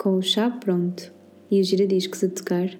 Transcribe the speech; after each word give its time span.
com 0.00 0.16
o 0.16 0.22
chá 0.22 0.50
pronto 0.50 1.12
e 1.50 1.60
os 1.60 1.66
giradiscos 1.66 2.24
a 2.24 2.28
tocar, 2.30 2.70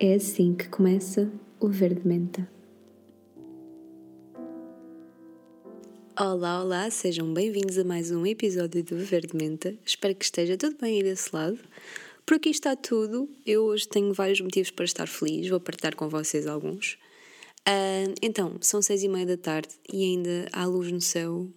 é 0.00 0.14
assim 0.14 0.52
que 0.52 0.68
começa 0.68 1.30
o 1.60 1.68
Verde 1.68 2.04
Menta. 2.04 2.50
Olá, 6.18 6.60
olá, 6.60 6.90
sejam 6.90 7.32
bem-vindos 7.32 7.78
a 7.78 7.84
mais 7.84 8.10
um 8.10 8.26
episódio 8.26 8.82
do 8.82 8.96
Verde 8.96 9.36
Menta. 9.36 9.78
Espero 9.86 10.12
que 10.12 10.24
esteja 10.24 10.56
tudo 10.56 10.76
bem 10.76 10.96
aí 10.96 11.04
desse 11.04 11.32
lado. 11.32 11.56
Por 12.26 12.34
aqui 12.34 12.50
está 12.50 12.74
tudo. 12.74 13.30
Eu 13.46 13.66
hoje 13.66 13.86
tenho 13.86 14.12
vários 14.12 14.40
motivos 14.40 14.72
para 14.72 14.84
estar 14.84 15.06
feliz, 15.06 15.48
vou 15.48 15.60
partilhar 15.60 15.94
com 15.94 16.08
vocês 16.08 16.48
alguns. 16.48 16.94
Uh, 17.60 18.12
então, 18.20 18.56
são 18.60 18.82
seis 18.82 19.04
e 19.04 19.08
meia 19.08 19.24
da 19.24 19.36
tarde 19.36 19.68
e 19.88 20.02
ainda 20.02 20.48
há 20.52 20.66
luz 20.66 20.90
no 20.90 21.00
céu 21.00 21.48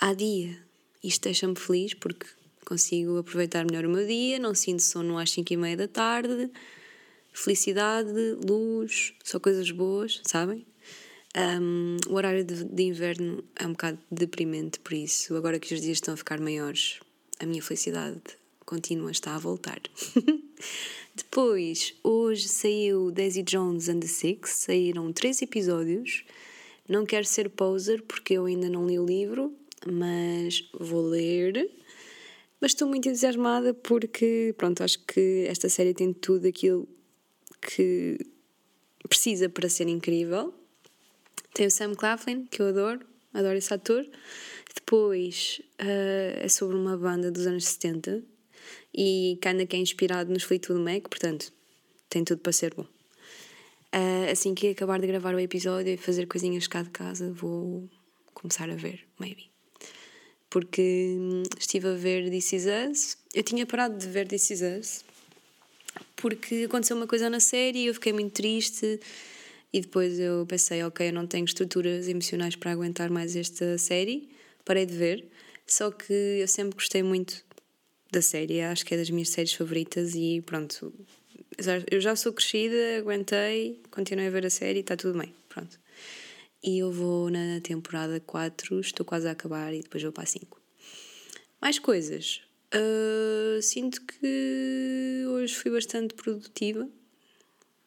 há 0.00 0.14
dia. 0.14 0.56
Isto 1.02 1.24
deixa-me 1.24 1.56
feliz 1.56 1.94
porque 1.94 2.26
consigo 2.66 3.16
aproveitar 3.18 3.64
melhor 3.64 3.86
o 3.86 3.88
meu 3.88 4.06
dia, 4.06 4.38
não 4.38 4.54
sinto 4.54 4.82
sono 4.82 5.16
às 5.16 5.30
cinco 5.30 5.52
e 5.52 5.56
meia 5.56 5.76
da 5.76 5.88
tarde. 5.88 6.50
Felicidade, 7.32 8.10
luz, 8.46 9.14
só 9.24 9.38
coisas 9.38 9.70
boas, 9.70 10.20
sabem? 10.26 10.66
Um, 11.36 11.96
o 12.08 12.14
horário 12.14 12.44
de, 12.44 12.64
de, 12.64 12.82
inverno 12.82 13.44
é 13.54 13.66
um 13.66 13.72
bocado 13.72 13.98
deprimente, 14.10 14.80
por 14.80 14.94
isso, 14.94 15.36
agora 15.36 15.58
que 15.58 15.72
os 15.72 15.80
dias 15.80 15.98
estão 15.98 16.14
a 16.14 16.16
ficar 16.16 16.40
maiores, 16.40 16.98
a 17.38 17.46
minha 17.46 17.62
felicidade 17.62 18.22
contínua 18.64 19.10
está 19.10 19.34
a 19.34 19.38
voltar. 19.38 19.80
Depois, 21.14 21.94
hoje 22.02 22.48
saiu 22.48 23.10
Daisy 23.10 23.42
Jones 23.42 23.88
and 23.88 24.00
the 24.00 24.06
Six, 24.06 24.50
saíram 24.50 25.12
três 25.12 25.40
episódios. 25.40 26.24
Não 26.88 27.06
quero 27.06 27.24
ser 27.24 27.48
poser 27.50 28.02
porque 28.02 28.34
eu 28.34 28.46
ainda 28.46 28.68
não 28.68 28.86
li 28.86 28.98
o 28.98 29.06
livro, 29.06 29.54
mas 29.86 30.68
vou 30.78 31.06
ler. 31.06 31.70
Mas 32.60 32.72
estou 32.72 32.88
muito 32.88 33.08
entusiasmada 33.08 33.74
porque, 33.74 34.54
pronto, 34.56 34.82
acho 34.82 34.98
que 35.00 35.44
esta 35.48 35.68
série 35.68 35.92
tem 35.92 36.12
tudo 36.12 36.48
aquilo 36.48 36.88
que 37.60 38.18
precisa 39.08 39.48
para 39.48 39.68
ser 39.68 39.88
incrível. 39.88 40.54
Tem 41.52 41.66
o 41.66 41.70
Sam 41.70 41.94
Claflin, 41.94 42.46
que 42.46 42.60
eu 42.60 42.68
adoro, 42.68 43.00
adoro 43.32 43.56
esse 43.56 43.72
ator. 43.72 44.06
Depois 44.74 45.60
uh, 45.80 46.44
é 46.44 46.48
sobre 46.48 46.76
uma 46.76 46.96
banda 46.96 47.30
dos 47.30 47.46
anos 47.46 47.66
70 47.66 48.22
e 48.94 49.38
que 49.40 49.66
que 49.66 49.76
é 49.76 49.78
inspirado 49.78 50.32
nos 50.32 50.42
Fleetwood 50.42 50.82
Mac, 50.82 51.08
portanto, 51.08 51.52
tem 52.08 52.24
tudo 52.24 52.40
para 52.40 52.52
ser 52.52 52.74
bom. 52.74 52.86
Uh, 53.94 54.30
assim 54.30 54.54
que 54.54 54.68
acabar 54.68 54.98
de 54.98 55.06
gravar 55.06 55.34
o 55.34 55.40
episódio 55.40 55.92
e 55.92 55.96
fazer 55.96 56.26
coisinhas 56.26 56.66
cá 56.66 56.82
de 56.82 56.90
casa, 56.90 57.32
vou 57.32 57.88
começar 58.34 58.68
a 58.70 58.74
ver, 58.76 59.06
maybe 59.18 59.55
porque 60.50 61.16
hum, 61.18 61.42
estive 61.58 61.88
a 61.88 61.94
ver 61.94 62.30
This 62.30 62.52
Is 62.52 62.64
Us. 62.66 63.16
Eu 63.34 63.42
tinha 63.42 63.66
parado 63.66 63.98
de 63.98 64.06
ver 64.08 64.26
This 64.26 64.50
Is 64.50 64.60
Us 64.62 65.04
porque 66.16 66.64
aconteceu 66.64 66.96
uma 66.96 67.06
coisa 67.06 67.28
na 67.28 67.40
série 67.40 67.80
e 67.80 67.86
eu 67.86 67.94
fiquei 67.94 68.12
muito 68.12 68.32
triste. 68.32 68.98
E 69.72 69.80
depois 69.80 70.18
eu 70.18 70.46
pensei, 70.46 70.82
ok, 70.82 71.08
eu 71.08 71.12
não 71.12 71.26
tenho 71.26 71.44
estruturas 71.44 72.08
emocionais 72.08 72.56
para 72.56 72.72
aguentar 72.72 73.10
mais 73.10 73.36
esta 73.36 73.76
série. 73.76 74.28
Parei 74.64 74.86
de 74.86 74.96
ver. 74.96 75.28
Só 75.66 75.90
que 75.90 76.12
eu 76.12 76.48
sempre 76.48 76.76
gostei 76.76 77.02
muito 77.02 77.44
da 78.10 78.22
série, 78.22 78.60
acho 78.60 78.86
que 78.86 78.94
é 78.94 78.96
das 78.96 79.10
minhas 79.10 79.28
séries 79.28 79.52
favoritas 79.52 80.14
e 80.14 80.40
pronto. 80.46 80.92
Eu 81.90 82.00
já 82.00 82.14
sou 82.14 82.32
crescida, 82.32 82.98
aguentei, 82.98 83.82
continuei 83.90 84.28
a 84.28 84.30
ver 84.30 84.46
a 84.46 84.50
série 84.50 84.78
e 84.78 84.80
está 84.80 84.96
tudo 84.96 85.18
bem, 85.18 85.34
pronto. 85.48 85.78
E 86.66 86.80
eu 86.80 86.90
vou 86.90 87.30
na 87.30 87.60
temporada 87.60 88.18
4, 88.18 88.80
estou 88.80 89.06
quase 89.06 89.28
a 89.28 89.30
acabar 89.30 89.72
e 89.72 89.82
depois 89.82 90.02
vou 90.02 90.10
para 90.10 90.24
a 90.24 90.26
5. 90.26 90.60
Mais 91.60 91.78
coisas. 91.78 92.40
Uh, 92.74 93.62
sinto 93.62 94.02
que 94.02 95.24
hoje 95.28 95.54
fui 95.54 95.70
bastante 95.70 96.12
produtiva, 96.14 96.90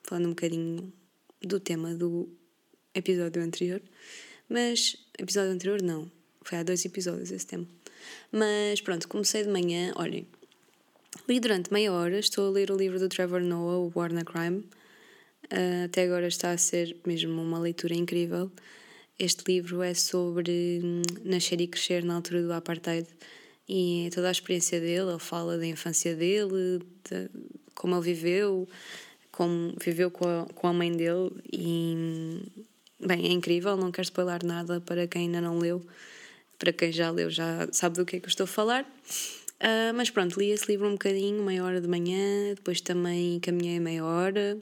falando 0.04 0.28
um 0.28 0.30
bocadinho 0.30 0.94
do 1.42 1.60
tema 1.60 1.94
do 1.94 2.30
episódio 2.96 3.44
anterior. 3.44 3.82
Mas, 4.48 4.96
episódio 5.18 5.52
anterior 5.52 5.82
não, 5.82 6.10
foi 6.42 6.60
há 6.60 6.64
dois 6.64 6.86
episódios 6.86 7.32
esse 7.32 7.46
tema. 7.46 7.68
Mas 8.32 8.80
pronto, 8.80 9.10
comecei 9.10 9.44
de 9.44 9.50
manhã, 9.50 9.92
olhem, 9.98 10.26
li 11.28 11.42
durante 11.42 11.74
meia 11.74 11.92
hora, 11.92 12.18
estou 12.18 12.48
a 12.48 12.52
ler 12.52 12.72
o 12.72 12.78
livro 12.78 12.98
do 12.98 13.10
Trevor 13.10 13.42
Noah, 13.42 13.78
o 13.78 13.92
War 13.94 14.10
Crime. 14.24 14.64
Uh, 15.52 15.86
até 15.86 16.04
agora 16.04 16.28
está 16.28 16.52
a 16.52 16.58
ser 16.58 16.96
mesmo 17.06 17.42
uma 17.42 17.60
leitura 17.60 17.96
incrível. 17.96 18.52
Este 19.18 19.44
livro 19.52 19.82
é 19.82 19.94
sobre 19.94 20.80
hum, 20.84 21.02
nascer 21.26 21.60
e 21.60 21.68
crescer 21.68 22.04
na 22.06 22.16
altura 22.16 22.44
do 22.44 22.54
apartheid 22.54 23.08
e 23.68 24.10
toda 24.14 24.30
a 24.30 24.32
experiência 24.32 24.80
dele. 24.80 25.10
Ele 25.10 25.20
fala 25.20 25.58
da 25.58 25.66
infância 25.66 26.16
dele, 26.16 26.80
de 27.04 27.30
como 27.74 27.96
ele 27.96 28.04
viveu, 28.04 28.70
como 29.32 29.74
viveu 29.84 30.12
com 30.12 30.28
a, 30.28 30.46
com 30.54 30.68
a 30.68 30.74
mãe 30.74 30.96
dele. 30.96 31.32
E, 31.52 31.96
hum, 31.98 32.42
bem, 33.00 33.26
é 33.26 33.32
incrível. 33.32 33.76
Não 33.76 33.92
quero 33.92 34.06
spoiler 34.06 34.46
nada 34.46 34.80
para 34.80 35.08
quem 35.08 35.24
ainda 35.24 35.42
não 35.42 35.58
leu. 35.58 35.86
Para 36.60 36.72
quem 36.72 36.92
já 36.92 37.10
leu, 37.10 37.30
já 37.30 37.68
sabe 37.72 37.96
do 37.98 38.06
que 38.06 38.18
é 38.18 38.20
que 38.20 38.26
eu 38.28 38.30
estou 38.30 38.44
a 38.44 38.48
falar. 38.48 38.84
Uh, 38.84 39.94
mas 39.96 40.10
pronto, 40.10 40.40
li 40.40 40.52
esse 40.52 40.72
livro 40.72 40.88
um 40.88 40.94
bocadinho, 40.94 41.44
meia 41.44 41.64
hora 41.64 41.82
de 41.82 41.88
manhã, 41.88 42.54
depois 42.54 42.80
também 42.80 43.40
caminhei 43.40 43.80
meia 43.80 44.06
hora 44.06 44.58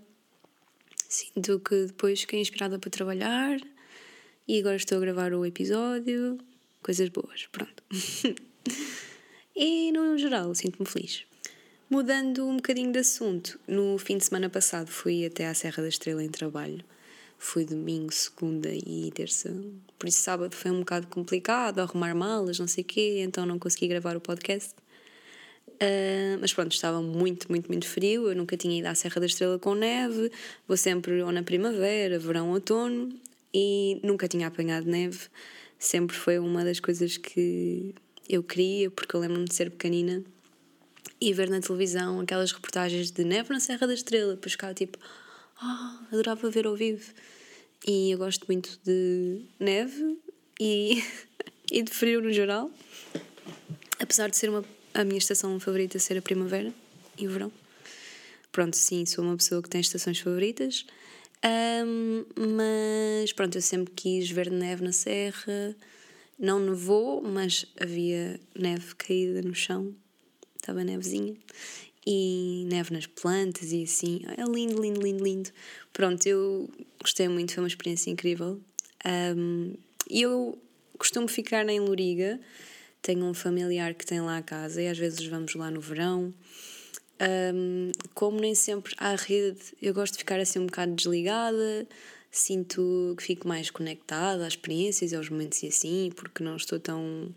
Sinto 1.07 1.59
que 1.59 1.85
depois 1.85 2.21
fiquei 2.21 2.41
inspirada 2.41 2.77
para 2.77 2.89
trabalhar 2.89 3.59
e 4.47 4.59
agora 4.59 4.75
estou 4.75 4.97
a 4.97 5.01
gravar 5.01 5.33
o 5.33 5.45
episódio. 5.45 6.37
Coisas 6.81 7.09
boas, 7.09 7.47
pronto. 7.51 7.83
e 9.55 9.91
no 9.91 10.17
geral, 10.17 10.53
sinto-me 10.53 10.87
feliz. 10.87 11.25
Mudando 11.89 12.45
um 12.45 12.57
bocadinho 12.57 12.91
de 12.91 12.99
assunto, 12.99 13.57
no 13.65 13.97
fim 13.97 14.17
de 14.17 14.25
semana 14.25 14.49
passado 14.49 14.91
fui 14.91 15.25
até 15.25 15.47
à 15.47 15.53
Serra 15.53 15.81
da 15.81 15.89
Estrela 15.89 16.21
em 16.21 16.29
trabalho. 16.29 16.83
Fui 17.39 17.63
domingo, 17.63 18.11
segunda 18.11 18.69
e 18.69 19.09
terça. 19.13 19.55
Por 19.97 20.09
isso, 20.09 20.19
sábado 20.19 20.53
foi 20.53 20.71
um 20.71 20.79
bocado 20.79 21.07
complicado, 21.07 21.79
arrumar 21.79 22.13
malas, 22.13 22.59
não 22.59 22.67
sei 22.67 22.83
o 22.83 22.87
quê, 22.87 23.21
então 23.21 23.45
não 23.45 23.57
consegui 23.57 23.87
gravar 23.87 24.17
o 24.17 24.21
podcast. 24.21 24.73
Uh, 25.77 26.39
mas 26.41 26.51
pronto, 26.53 26.71
estava 26.71 27.01
muito, 27.01 27.49
muito, 27.49 27.67
muito 27.67 27.87
frio. 27.87 28.29
Eu 28.29 28.35
nunca 28.35 28.57
tinha 28.57 28.79
ido 28.79 28.87
à 28.87 28.95
Serra 28.95 29.19
da 29.19 29.25
Estrela 29.27 29.59
com 29.59 29.75
neve. 29.75 30.31
Vou 30.67 30.75
sempre 30.75 31.21
ou 31.21 31.31
na 31.31 31.43
primavera, 31.43 32.17
verão, 32.17 32.49
outono 32.51 33.13
e 33.53 33.99
nunca 34.03 34.27
tinha 34.27 34.47
apanhado 34.47 34.89
neve. 34.89 35.27
Sempre 35.77 36.15
foi 36.15 36.39
uma 36.39 36.63
das 36.63 36.79
coisas 36.79 37.17
que 37.17 37.93
eu 38.27 38.41
queria, 38.43 38.89
porque 38.89 39.15
eu 39.15 39.19
lembro-me 39.19 39.45
de 39.45 39.53
ser 39.53 39.69
pequenina 39.69 40.23
e 41.21 41.33
ver 41.33 41.49
na 41.49 41.59
televisão 41.61 42.19
aquelas 42.19 42.51
reportagens 42.51 43.11
de 43.11 43.23
neve 43.23 43.51
na 43.51 43.59
Serra 43.59 43.85
da 43.85 43.93
Estrela. 43.93 44.33
Depois 44.33 44.53
ficava 44.53 44.73
tipo, 44.73 44.97
oh, 45.61 46.13
adorava 46.13 46.49
ver 46.49 46.65
ao 46.65 46.75
vivo. 46.75 47.13
E 47.87 48.11
eu 48.11 48.17
gosto 48.17 48.45
muito 48.47 48.79
de 48.83 49.41
neve 49.59 50.17
e, 50.59 51.03
e 51.71 51.83
de 51.83 51.91
frio 51.91 52.21
no 52.21 52.31
geral. 52.31 52.71
Apesar 53.99 54.29
de 54.29 54.37
ser 54.37 54.49
uma 54.49 54.63
a 54.97 55.03
minha 55.03 55.19
estação 55.19 55.59
favorita 55.59 55.99
ser 55.99 56.17
a 56.17 56.21
primavera 56.23 56.73
e 57.19 57.27
o 57.27 57.29
verão. 57.29 57.51
Pronto, 58.51 58.75
sim, 58.75 59.05
sou 59.05 59.23
uma 59.23 59.37
pessoa 59.37 59.61
que 59.61 59.69
tem 59.69 59.79
estações 59.79 60.19
favoritas. 60.19 60.87
Um, 61.85 62.25
mas 62.57 63.31
pronto, 63.31 63.55
eu 63.55 63.61
sempre 63.61 63.93
quis 63.93 64.27
ver 64.31 64.49
neve 64.49 64.83
na 64.83 64.91
serra. 64.91 65.75
Não 66.39 66.59
nevou, 66.59 67.21
mas 67.21 67.67
havia 67.79 68.39
neve 68.57 68.95
caída 68.95 69.43
no 69.43 69.53
chão. 69.53 69.93
Estava 70.55 70.83
nevezinha. 70.83 71.35
E 72.03 72.65
neve 72.67 72.91
nas 72.91 73.05
plantas 73.05 73.71
e 73.71 73.83
assim. 73.83 74.21
É 74.35 74.43
lindo, 74.45 74.81
lindo, 74.81 74.99
lindo, 74.99 75.23
lindo. 75.23 75.51
Pronto, 75.93 76.25
eu 76.25 76.67
gostei 76.99 77.27
muito, 77.27 77.53
foi 77.53 77.61
uma 77.61 77.67
experiência 77.67 78.09
incrível. 78.09 78.59
Um, 79.05 79.75
e 80.09 80.23
eu 80.23 80.57
costumo 80.97 81.27
ficar 81.27 81.69
em 81.69 81.79
Loriga 81.79 82.39
tenho 83.01 83.25
um 83.25 83.33
familiar 83.33 83.93
que 83.93 84.05
tem 84.05 84.21
lá 84.21 84.37
a 84.37 84.41
casa 84.41 84.81
e 84.81 84.87
às 84.87 84.97
vezes 84.97 85.25
vamos 85.25 85.55
lá 85.55 85.71
no 85.71 85.79
verão. 85.79 86.33
Um, 87.19 87.91
como 88.13 88.39
nem 88.39 88.53
sempre 88.53 88.93
há 88.97 89.15
rede, 89.15 89.59
eu 89.81 89.93
gosto 89.93 90.13
de 90.13 90.19
ficar 90.19 90.39
assim 90.39 90.59
um 90.59 90.67
bocado 90.67 90.93
desligada, 90.93 91.87
sinto 92.29 93.15
que 93.17 93.23
fico 93.23 93.47
mais 93.47 93.71
conectada 93.71 94.45
às 94.45 94.53
experiências 94.53 95.11
e 95.11 95.15
aos 95.15 95.29
momentos 95.29 95.63
e 95.63 95.67
assim, 95.67 96.11
porque 96.15 96.43
não 96.43 96.55
estou 96.55 96.79
tão, 96.79 97.33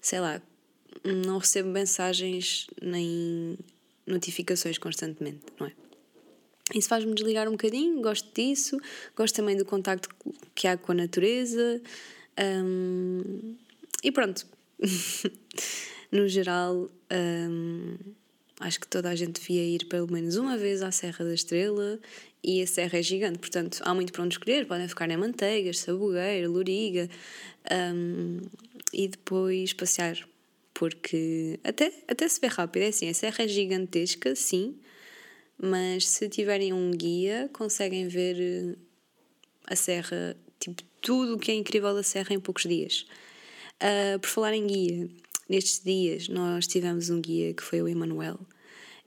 sei 0.00 0.20
lá, 0.20 0.40
não 1.04 1.38
recebo 1.38 1.68
mensagens 1.68 2.68
nem 2.80 3.58
notificações 4.06 4.78
constantemente, 4.78 5.40
não 5.58 5.66
é? 5.66 5.72
Isso 6.74 6.88
faz-me 6.88 7.12
desligar 7.12 7.48
um 7.48 7.52
bocadinho, 7.52 8.00
gosto 8.00 8.28
disso, 8.34 8.78
gosto 9.16 9.34
também 9.34 9.56
do 9.56 9.64
contacto 9.64 10.08
que 10.54 10.66
há 10.66 10.76
com 10.76 10.92
a 10.92 10.94
natureza. 10.94 11.82
Um, 12.38 13.56
e 14.02 14.10
pronto, 14.10 14.46
no 16.10 16.28
geral, 16.28 16.90
um, 17.12 17.96
acho 18.60 18.80
que 18.80 18.86
toda 18.86 19.08
a 19.10 19.14
gente 19.14 19.40
devia 19.40 19.64
ir 19.64 19.86
pelo 19.86 20.10
menos 20.10 20.36
uma 20.36 20.56
vez 20.56 20.82
à 20.82 20.90
Serra 20.90 21.24
da 21.24 21.34
Estrela 21.34 21.98
e 22.42 22.60
a 22.60 22.66
serra 22.66 22.98
é 22.98 23.02
gigante, 23.02 23.38
portanto 23.38 23.80
há 23.84 23.94
muito 23.94 24.12
para 24.12 24.22
onde 24.22 24.34
escolher. 24.34 24.66
Podem 24.66 24.88
ficar 24.88 25.10
em 25.10 25.16
Manteigas, 25.16 25.78
Sabugueira, 25.78 26.48
Loriga 26.48 27.08
um, 27.94 28.40
e 28.92 29.08
depois 29.08 29.72
passear 29.72 30.18
porque 30.74 31.60
até, 31.62 31.92
até 32.08 32.28
se 32.28 32.40
vê 32.40 32.48
rápido. 32.48 32.82
É 32.82 32.88
assim, 32.88 33.08
a 33.08 33.14
serra 33.14 33.44
é 33.44 33.48
gigantesca, 33.48 34.34
sim, 34.34 34.76
mas 35.56 36.08
se 36.08 36.28
tiverem 36.28 36.72
um 36.72 36.90
guia, 36.90 37.48
conseguem 37.52 38.08
ver 38.08 38.36
eh, 38.40 38.76
a 39.66 39.76
serra, 39.76 40.36
tipo, 40.58 40.82
tudo 41.00 41.36
o 41.36 41.38
que 41.38 41.52
é 41.52 41.54
incrível 41.54 41.94
da 41.94 42.02
serra 42.02 42.34
em 42.34 42.40
poucos 42.40 42.64
dias. 42.64 43.06
Uh, 43.82 44.18
por 44.20 44.28
falar 44.28 44.54
em 44.54 44.64
guia, 44.64 45.08
nestes 45.48 45.82
dias 45.82 46.28
nós 46.28 46.68
tivemos 46.68 47.10
um 47.10 47.20
guia 47.20 47.52
que 47.52 47.62
foi 47.62 47.82
o 47.82 47.88
Emanuel. 47.88 48.38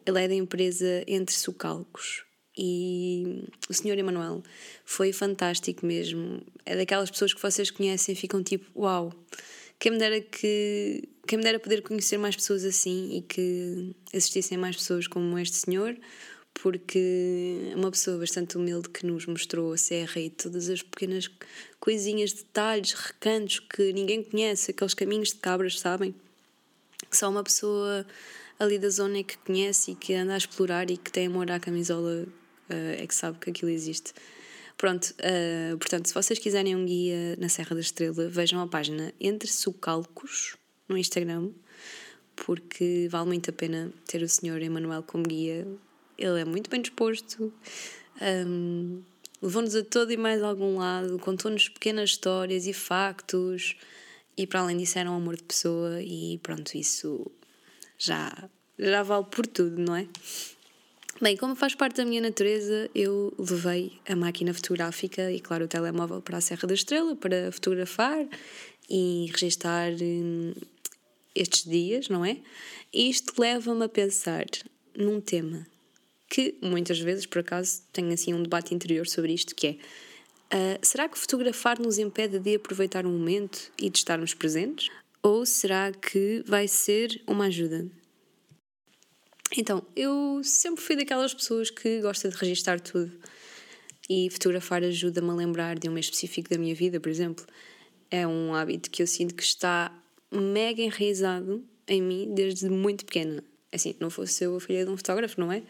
Ele 0.05 0.21
é 0.21 0.27
da 0.27 0.35
empresa 0.35 1.03
Entre 1.07 1.33
Socalcos 1.33 2.25
e 2.57 3.43
o 3.69 3.73
senhor 3.73 3.97
Emanuel 3.97 4.43
foi 4.83 5.11
fantástico 5.11 5.85
mesmo. 5.85 6.41
É 6.65 6.75
daquelas 6.75 7.09
pessoas 7.09 7.33
que 7.33 7.41
vocês 7.41 7.71
conhecem 7.71 8.13
e 8.13 8.15
ficam 8.15 8.43
tipo, 8.43 8.65
uau, 8.79 9.13
quem 9.79 9.93
me 9.93 9.97
dera 9.97 10.21
que 10.21 11.07
quem 11.27 11.37
me 11.37 11.43
dera 11.43 11.59
poder 11.59 11.81
conhecer 11.81 12.17
mais 12.17 12.35
pessoas 12.35 12.63
assim 12.63 13.17
e 13.17 13.21
que 13.21 13.95
existissem 14.13 14.57
mais 14.57 14.75
pessoas 14.75 15.07
como 15.07 15.39
este 15.39 15.55
senhor, 15.55 15.97
porque 16.61 17.69
é 17.71 17.75
uma 17.75 17.91
pessoa 17.91 18.17
bastante 18.17 18.57
humilde 18.57 18.89
que 18.89 19.05
nos 19.05 19.25
mostrou 19.25 19.73
a 19.73 19.77
serra 19.77 20.19
e 20.19 20.29
todas 20.29 20.69
as 20.69 20.81
pequenas 20.81 21.29
coisinhas, 21.79 22.33
detalhes, 22.33 22.93
recantos 22.93 23.59
que 23.59 23.93
ninguém 23.93 24.23
conhece, 24.23 24.71
aqueles 24.71 24.93
caminhos 24.93 25.29
de 25.29 25.35
cabras, 25.35 25.79
sabem? 25.79 26.15
Que 27.09 27.15
só 27.15 27.29
uma 27.29 27.43
pessoa 27.43 28.05
ali 28.57 28.79
da 28.79 28.89
zona 28.89 29.19
é 29.19 29.23
que 29.23 29.37
conhece 29.37 29.91
e 29.91 29.95
que 29.95 30.13
anda 30.13 30.33
a 30.33 30.37
explorar 30.37 30.89
e 30.89 30.97
que 30.97 31.11
tem 31.11 31.27
amor 31.27 31.51
à 31.51 31.59
camisola 31.59 32.25
uh, 32.69 32.73
é 32.97 33.05
que 33.05 33.13
sabe 33.13 33.37
que 33.37 33.49
aquilo 33.49 33.69
existe. 33.69 34.13
Pronto, 34.77 35.13
uh, 35.19 35.77
portanto, 35.77 36.07
se 36.07 36.13
vocês 36.13 36.39
quiserem 36.39 36.75
um 36.75 36.85
guia 36.85 37.35
na 37.37 37.49
Serra 37.49 37.75
da 37.75 37.81
Estrela, 37.81 38.27
vejam 38.27 38.61
a 38.61 38.67
página 38.67 39.13
Entre 39.19 39.49
Socalcos 39.49 40.57
no 40.87 40.97
Instagram, 40.97 41.51
porque 42.35 43.07
vale 43.09 43.27
muito 43.27 43.49
a 43.49 43.53
pena 43.53 43.93
ter 44.07 44.21
o 44.21 44.29
senhor 44.29 44.61
Emanuel 44.61 45.03
como 45.03 45.23
guia. 45.23 45.67
Ele 46.17 46.41
é 46.41 46.45
muito 46.45 46.69
bem 46.69 46.81
disposto, 46.81 47.53
um, 48.21 49.01
levou-nos 49.41 49.75
a 49.75 49.83
todo 49.83 50.11
e 50.11 50.17
mais 50.17 50.41
algum 50.41 50.77
lado, 50.77 51.19
contou-nos 51.19 51.69
pequenas 51.69 52.11
histórias 52.11 52.65
e 52.67 52.73
factos, 52.73 53.75
e 54.37 54.47
para 54.47 54.61
além 54.61 54.77
disso 54.77 54.97
era 54.97 55.11
um 55.11 55.15
amor 55.15 55.35
de 55.35 55.43
pessoa, 55.43 56.01
e 56.01 56.39
pronto, 56.41 56.75
isso 56.75 57.31
já, 57.97 58.49
já 58.77 59.03
vale 59.03 59.25
por 59.25 59.45
tudo, 59.45 59.79
não 59.81 59.95
é? 59.95 60.07
Bem, 61.21 61.37
como 61.37 61.55
faz 61.55 61.73
parte 61.73 61.97
da 61.97 62.05
minha 62.05 62.19
natureza, 62.19 62.89
eu 62.93 63.33
levei 63.39 63.93
a 64.05 64.15
máquina 64.17 64.53
fotográfica 64.53 65.31
e, 65.31 65.39
claro, 65.39 65.63
o 65.63 65.67
telemóvel 65.67 66.21
para 66.21 66.37
a 66.37 66.41
Serra 66.41 66.67
da 66.67 66.73
Estrela 66.73 67.15
para 67.15 67.53
fotografar 67.53 68.27
e 68.89 69.29
registar 69.31 69.93
hum, 69.93 70.53
estes 71.33 71.63
dias, 71.63 72.09
não 72.09 72.25
é? 72.25 72.37
Isto 72.93 73.41
leva-me 73.41 73.85
a 73.85 73.89
pensar 73.89 74.45
num 74.93 75.21
tema 75.21 75.65
que 76.35 76.57
muitas 76.61 76.99
vezes, 76.99 77.25
por 77.25 77.39
acaso, 77.39 77.81
tenho 77.93 78.11
assim 78.11 78.33
um 78.33 78.43
debate 78.43 78.75
interior 78.75 79.07
sobre 79.07 79.31
isto, 79.31 79.55
que 79.55 79.67
é 79.67 79.71
uh, 80.53 80.85
será 80.85 81.07
que 81.07 81.17
fotografar 81.17 81.79
nos 81.79 81.97
impede 81.97 82.39
de 82.39 82.55
aproveitar 82.55 83.05
o 83.05 83.09
momento 83.09 83.71
e 83.81 83.89
de 83.89 83.99
estarmos 83.99 84.33
presentes? 84.33 84.89
Ou 85.23 85.45
será 85.45 85.93
que 85.93 86.43
vai 86.45 86.67
ser 86.67 87.21
uma 87.25 87.45
ajuda? 87.45 87.89
Então, 89.57 89.81
eu 89.95 90.41
sempre 90.43 90.83
fui 90.83 90.97
daquelas 90.97 91.33
pessoas 91.33 91.69
que 91.69 92.01
gosta 92.01 92.27
de 92.27 92.35
registar 92.35 92.81
tudo 92.81 93.17
e 94.09 94.29
fotografar 94.29 94.83
ajuda-me 94.83 95.29
a 95.29 95.35
lembrar 95.35 95.79
de 95.79 95.87
um 95.87 95.93
mês 95.93 96.07
específico 96.07 96.49
da 96.49 96.57
minha 96.57 96.75
vida, 96.75 96.99
por 96.99 97.07
exemplo. 97.07 97.45
É 98.11 98.27
um 98.27 98.53
hábito 98.53 98.91
que 98.91 99.01
eu 99.01 99.07
sinto 99.07 99.33
que 99.33 99.43
está 99.43 99.89
mega 100.29 100.81
enraizado 100.81 101.63
em 101.87 102.01
mim 102.01 102.33
desde 102.35 102.69
muito 102.69 103.05
pequena. 103.05 103.41
Assim, 103.71 103.95
não 104.01 104.09
fosse 104.09 104.43
eu 104.43 104.53
a 104.57 104.59
filha 104.59 104.83
de 104.83 104.91
um 104.91 104.97
fotógrafo, 104.97 105.39
não 105.39 105.49
é? 105.49 105.63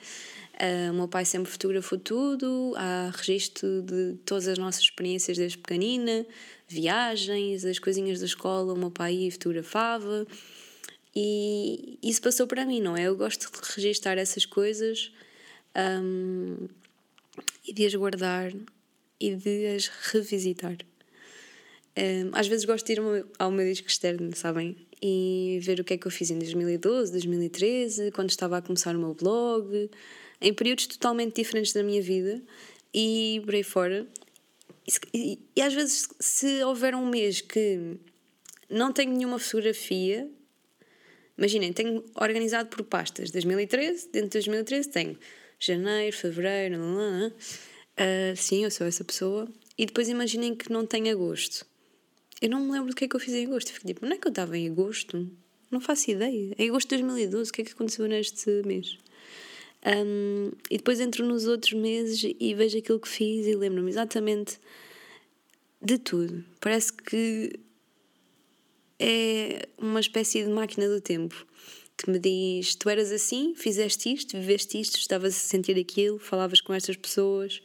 Uh, 0.56 0.92
o 0.92 0.94
meu 0.94 1.08
pai 1.08 1.26
sempre 1.26 1.52
fotografou 1.52 1.98
tudo, 2.00 2.74
há 2.78 3.12
registro 3.14 3.82
de 3.82 4.16
todas 4.26 4.48
as 4.48 4.58
nossas 4.58 4.82
experiências 4.82 5.38
desde 5.38 5.58
pequenina, 5.58 6.26
viagens, 6.66 7.66
as 7.66 7.78
coisinhas 7.78 8.20
da 8.20 8.26
escola, 8.26 8.74
o 8.74 8.78
meu 8.78 8.90
pai 8.90 9.30
fotografava. 9.32 10.26
E 11.14 12.00
isso 12.02 12.22
passou 12.22 12.48
para 12.48 12.66
mim, 12.66 12.80
não 12.80 12.96
é? 12.96 13.04
Eu 13.04 13.18
gosto 13.18 13.52
de 13.52 13.74
registar 13.76 14.18
essas 14.18 14.46
coisas 14.46 15.12
um, 15.76 16.68
e 17.68 17.74
de 17.74 17.86
as 17.86 17.96
guardar 17.96 18.54
e 19.20 19.36
de 19.36 19.68
as 19.76 19.88
revisitar. 19.88 20.78
Um, 21.98 22.32
às 22.34 22.48
vezes 22.48 22.66
gosto 22.66 22.86
de 22.86 22.94
ir 22.94 23.26
ao 23.40 23.52
meu 23.52 23.66
disco 23.66 23.88
externo, 23.88 24.34
sabem? 24.36 24.76
E 25.02 25.60
ver 25.62 25.80
o 25.80 25.84
que 25.84 25.94
é 25.94 25.98
que 25.98 26.08
eu 26.08 26.12
fiz 26.12 26.30
em 26.32 26.40
2012, 26.40 27.12
2013, 27.12 28.12
quando 28.12 28.30
estava 28.30 28.58
a 28.58 28.62
começar 28.62 28.96
o 28.96 29.00
meu 29.00 29.14
blog, 29.14 29.90
em 30.46 30.54
períodos 30.54 30.88
totalmente 30.88 31.36
diferentes 31.36 31.74
da 31.74 31.84
minha 31.84 32.02
vida 32.02 32.42
e 32.94 33.42
por 33.44 33.56
aí 33.56 33.64
fora. 33.64 34.08
E, 35.14 35.40
e, 35.56 35.62
às 35.62 35.74
vezes, 35.74 36.08
se 36.20 36.64
houver 36.64 36.96
um 36.96 37.06
mês 37.06 37.42
que 37.42 37.98
não 38.70 38.94
tenho 38.94 39.12
nenhuma 39.12 39.40
fotografia, 39.40 40.30
Imaginem, 41.38 41.74
tenho 41.74 42.04
organizado 42.16 42.70
por 42.70 42.84
pastas. 42.84 43.30
2013, 43.30 44.10
dentro 44.12 44.30
de 44.30 44.34
2013 44.34 44.90
tenho 44.90 45.18
janeiro, 45.60 46.16
fevereiro, 46.16 46.78
uh, 46.78 48.36
sim, 48.38 48.64
eu 48.64 48.72
sou 48.72 48.88
essa 48.88 49.04
pessoa. 49.04 49.48
E 49.78 49.86
depois 49.86 50.08
imaginem 50.08 50.56
que 50.56 50.72
não 50.72 50.86
tenho 50.86 51.12
agosto. 51.12 51.66
Eu 52.42 52.50
não 52.50 52.62
me 52.62 52.72
lembro 52.72 52.90
do 52.90 52.96
que 52.96 53.06
é 53.06 53.08
que 53.08 53.16
eu 53.16 53.20
fiz 53.20 53.34
em 53.34 53.46
agosto. 53.46 53.74
fico 53.74 53.86
tipo, 53.86 54.06
não 54.06 54.14
é 54.14 54.18
que 54.18 54.28
eu 54.28 54.30
estava 54.30 54.58
em 54.58 54.70
agosto? 54.70 55.30
Não 55.70 55.82
faço 55.82 56.12
ideia. 56.12 56.56
Em 56.58 56.70
agosto 56.70 56.90
de 56.90 57.04
2012, 57.04 57.50
o 57.50 57.54
que 57.54 57.62
é 57.62 57.66
que 57.66 57.72
aconteceu 57.74 58.08
neste 58.08 58.50
mês? 58.66 58.98
Um, 59.86 60.52
e 60.70 60.78
depois 60.78 61.00
entro 61.00 61.24
nos 61.24 61.46
outros 61.46 61.74
meses 61.74 62.24
e 62.40 62.54
vejo 62.56 62.78
aquilo 62.78 63.00
que 63.00 63.08
fiz 63.08 63.46
e 63.46 63.56
lembro-me 63.56 63.90
exatamente 63.90 64.60
de 65.80 66.00
tudo. 66.00 66.44
Parece 66.60 66.92
que 66.92 67.52
é 69.00 69.68
uma 69.78 70.00
espécie 70.00 70.44
de 70.44 70.50
máquina 70.50 70.88
do 70.88 71.00
tempo 71.00 71.46
que 71.96 72.10
me 72.10 72.18
diz: 72.18 72.74
Tu 72.76 72.90
eras 72.90 73.12
assim, 73.12 73.54
fizeste 73.56 74.12
isto, 74.12 74.38
viveste 74.38 74.80
isto, 74.80 74.98
estavas 74.98 75.36
a 75.36 75.38
sentir 75.38 75.80
aquilo, 75.80 76.18
falavas 76.18 76.62
com 76.62 76.74
estas 76.74 76.96
pessoas. 76.98 77.62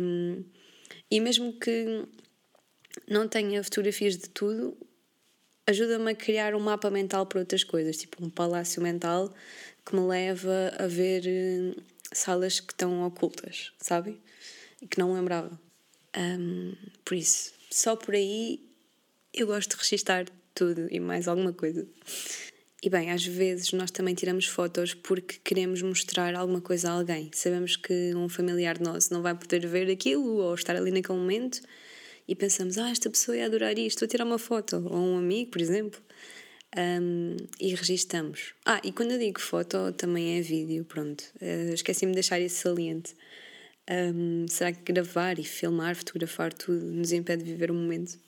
Um, 0.00 0.42
e 1.08 1.20
mesmo 1.20 1.52
que 1.52 2.04
não 3.08 3.28
tenha 3.28 3.62
fotografias 3.62 4.16
de 4.16 4.28
tudo, 4.28 4.76
ajuda-me 5.66 6.10
a 6.10 6.14
criar 6.14 6.54
um 6.54 6.60
mapa 6.60 6.90
mental 6.90 7.26
para 7.26 7.38
outras 7.38 7.62
coisas, 7.62 7.96
tipo 7.96 8.24
um 8.24 8.28
palácio 8.28 8.82
mental 8.82 9.32
que 9.84 9.94
me 9.94 10.06
leva 10.06 10.72
a 10.78 10.86
ver 10.86 11.24
hum, 11.26 11.74
salas 12.12 12.60
que 12.60 12.72
estão 12.72 13.04
ocultas, 13.06 13.72
sabe? 13.78 14.20
E 14.80 14.86
que 14.86 14.98
não 14.98 15.14
lembrava. 15.14 15.58
Um, 16.16 16.74
por 17.04 17.16
isso, 17.16 17.52
só 17.70 17.96
por 17.96 18.14
aí 18.14 18.60
eu 19.32 19.46
gosto 19.46 19.76
de 19.76 19.82
registar 19.82 20.26
tudo 20.54 20.86
e 20.90 21.00
mais 21.00 21.26
alguma 21.26 21.52
coisa. 21.52 21.86
E 22.82 22.90
bem, 22.90 23.10
às 23.10 23.24
vezes 23.24 23.72
nós 23.72 23.90
também 23.90 24.14
tiramos 24.14 24.46
fotos 24.46 24.92
porque 24.92 25.38
queremos 25.44 25.80
mostrar 25.82 26.34
alguma 26.34 26.60
coisa 26.60 26.90
a 26.90 26.92
alguém. 26.92 27.30
Sabemos 27.32 27.76
que 27.76 28.12
um 28.14 28.28
familiar 28.28 28.80
nosso 28.80 29.14
não 29.14 29.22
vai 29.22 29.34
poder 29.34 29.66
ver 29.66 29.90
aquilo 29.90 30.38
ou 30.38 30.54
estar 30.54 30.74
ali 30.74 30.90
naquele 30.90 31.18
momento 31.18 31.60
e 32.26 32.34
pensamos, 32.34 32.78
ah, 32.78 32.90
esta 32.90 33.08
pessoa 33.08 33.36
ia 33.36 33.46
adorar 33.46 33.78
isto, 33.78 34.00
vou 34.00 34.08
tirar 34.08 34.24
uma 34.24 34.38
foto. 34.38 34.76
Ou 34.90 34.98
um 34.98 35.18
amigo, 35.18 35.52
por 35.52 35.60
exemplo. 35.60 36.00
Um, 36.74 37.36
e 37.60 37.74
registamos. 37.74 38.54
Ah, 38.64 38.80
e 38.82 38.92
quando 38.92 39.12
eu 39.12 39.18
digo 39.18 39.40
foto, 39.40 39.92
também 39.92 40.38
é 40.38 40.40
vídeo, 40.40 40.84
pronto. 40.84 41.22
Uh, 41.40 41.74
Esqueci-me 41.74 42.12
de 42.12 42.16
deixar 42.16 42.40
isso 42.40 42.62
saliente. 42.62 43.14
Um, 43.90 44.46
será 44.48 44.72
que 44.72 44.92
gravar 44.92 45.38
e 45.38 45.44
filmar, 45.44 45.94
fotografar 45.96 46.52
tudo 46.52 46.84
nos 46.84 47.12
impede 47.12 47.44
de 47.44 47.50
viver 47.50 47.70
o 47.70 47.74
momento? 47.74 48.18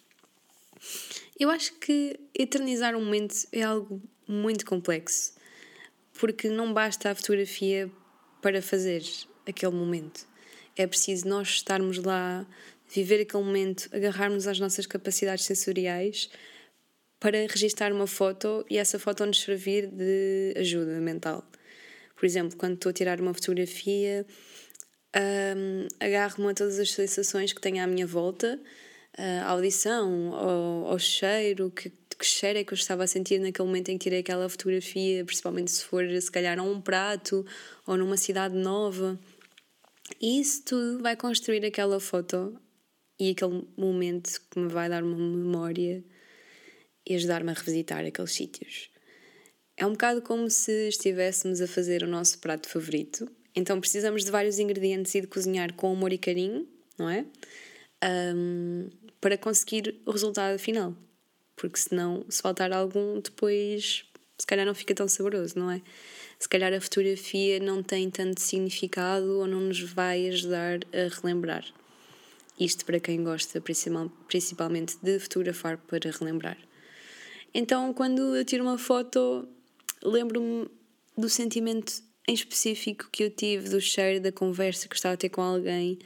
Eu 1.39 1.49
acho 1.51 1.73
que 1.75 2.19
eternizar 2.35 2.95
um 2.95 3.05
momento 3.05 3.35
é 3.51 3.63
algo 3.63 4.03
muito 4.29 4.67
complexo, 4.67 5.33
porque 6.19 6.49
não 6.49 6.73
basta 6.73 7.11
a 7.11 7.15
fotografia 7.15 7.91
para 8.43 8.61
fazer 8.61 9.03
aquele 9.47 9.73
momento. 9.73 10.27
É 10.77 10.87
preciso 10.87 11.27
nós 11.27 11.49
estarmos 11.49 11.99
lá, 11.99 12.47
viver 12.93 13.23
aquele 13.23 13.43
momento, 13.43 13.89
agarrarmos 13.93 14.47
às 14.47 14.59
nossas 14.59 14.87
capacidades 14.87 15.45
sensoriais 15.45 16.29
para 17.25 17.39
registar 17.39 17.91
uma 17.91 18.07
foto 18.07 18.67
e 18.69 18.77
essa 18.77 18.99
foto 18.99 19.25
nos 19.25 19.41
servir 19.41 19.87
de 19.87 20.53
ajuda 20.59 21.01
mental. 21.01 21.43
Por 22.15 22.27
exemplo, 22.27 22.55
quando 22.59 22.75
estou 22.75 22.91
a 22.91 22.93
tirar 22.93 23.19
uma 23.19 23.33
fotografia, 23.33 24.27
um, 25.57 25.89
agarro-me 25.99 26.51
a 26.51 26.55
todas 26.55 26.79
as 26.79 26.91
sensações 26.91 27.55
que 27.55 27.63
tenho 27.63 27.83
à 27.83 27.87
minha 27.87 28.07
volta 28.07 28.61
a 29.17 29.49
audição, 29.53 30.35
ao, 30.35 30.87
ao 30.93 30.99
cheiro, 30.99 31.71
que, 31.71 31.89
que 31.89 32.27
cheiro 32.27 32.59
é 32.59 32.65
que 32.65 32.75
eu 32.75 32.77
estava 32.77 33.05
a 33.05 33.07
sentir 33.07 33.39
naquele 33.39 33.67
momento 33.67 33.89
em 33.89 33.97
que 33.97 34.03
tirei 34.05 34.19
aquela 34.19 34.47
fotografia, 34.47 35.25
principalmente 35.25 35.71
se 35.71 35.83
for 35.83 36.05
se 36.21 36.31
calhar 36.31 36.59
a 36.59 36.63
um 36.63 36.79
prato 36.79 37.47
ou 37.87 37.97
numa 37.97 38.19
cidade 38.19 38.55
nova. 38.55 39.19
E 40.21 40.41
isso 40.41 40.63
tudo 40.67 41.03
vai 41.03 41.17
construir 41.17 41.65
aquela 41.65 41.99
foto 41.99 42.61
e 43.19 43.31
aquele 43.31 43.67
momento 43.79 44.43
que 44.51 44.59
me 44.59 44.69
vai 44.69 44.91
dar 44.91 45.03
uma 45.03 45.17
memória 45.17 46.05
e 47.07 47.15
ajudar-me 47.15 47.51
a 47.51 47.55
revisitar 47.55 48.05
aqueles 48.05 48.33
sítios. 48.33 48.91
É 49.77 49.85
um 49.87 49.93
bocado 49.93 50.23
como 50.23 50.49
se 50.49 50.89
estivéssemos 50.89 51.61
a 51.61 51.67
fazer 51.67 52.03
o 52.03 52.07
nosso 52.07 52.39
prato 52.39 52.69
favorito. 52.69 53.29
Então 53.55 53.81
precisamos 53.81 54.25
de 54.25 54.31
vários 54.31 54.59
ingredientes 54.59 55.15
e 55.15 55.21
de 55.21 55.27
cozinhar 55.27 55.73
com 55.75 55.93
amor 55.93 56.13
e 56.13 56.19
carinho, 56.19 56.67
não 56.99 57.09
é? 57.09 57.25
Um, 58.35 58.89
para 59.21 59.37
conseguir 59.37 60.01
o 60.07 60.11
resultado 60.11 60.59
final. 60.59 60.95
Porque 61.57 61.79
senão, 61.79 62.25
se 62.29 62.43
faltar 62.43 62.73
algum, 62.73 63.21
depois 63.21 64.05
se 64.39 64.47
calhar 64.47 64.67
não 64.67 64.75
fica 64.75 64.95
tão 64.95 65.09
saboroso, 65.09 65.59
não 65.59 65.71
é? 65.71 65.81
Se 66.39 66.49
calhar 66.49 66.73
a 66.73 66.81
fotografia 66.81 67.61
não 67.61 67.83
tem 67.83 68.11
tanto 68.11 68.41
significado 68.41 69.39
ou 69.39 69.47
não 69.47 69.61
nos 69.61 69.81
vai 69.81 70.29
ajudar 70.29 70.81
a 70.93 71.21
relembrar. 71.21 71.65
Isto 72.59 72.85
para 72.85 73.01
quem 73.01 73.23
gosta 73.25 73.61
principalmente 73.61 74.97
de 75.03 75.19
fotografar 75.19 75.79
para 75.79 76.11
relembrar. 76.11 76.59
Então, 77.55 77.95
quando 77.95 78.35
eu 78.35 78.45
tiro 78.45 78.65
uma 78.65 78.77
foto, 78.77 79.49
lembro-me 80.03 80.69
do 81.17 81.29
sentimento 81.29 82.03
em 82.27 82.35
específico 82.35 83.09
que 83.13 83.23
eu 83.23 83.31
tive, 83.31 83.69
do 83.69 83.81
cheiro 83.81 84.21
da 84.21 84.33
conversa 84.33 84.89
que 84.89 84.97
estava 84.97 85.15
a 85.15 85.17
ter 85.17 85.29
com 85.29 85.41
alguém. 85.41 85.99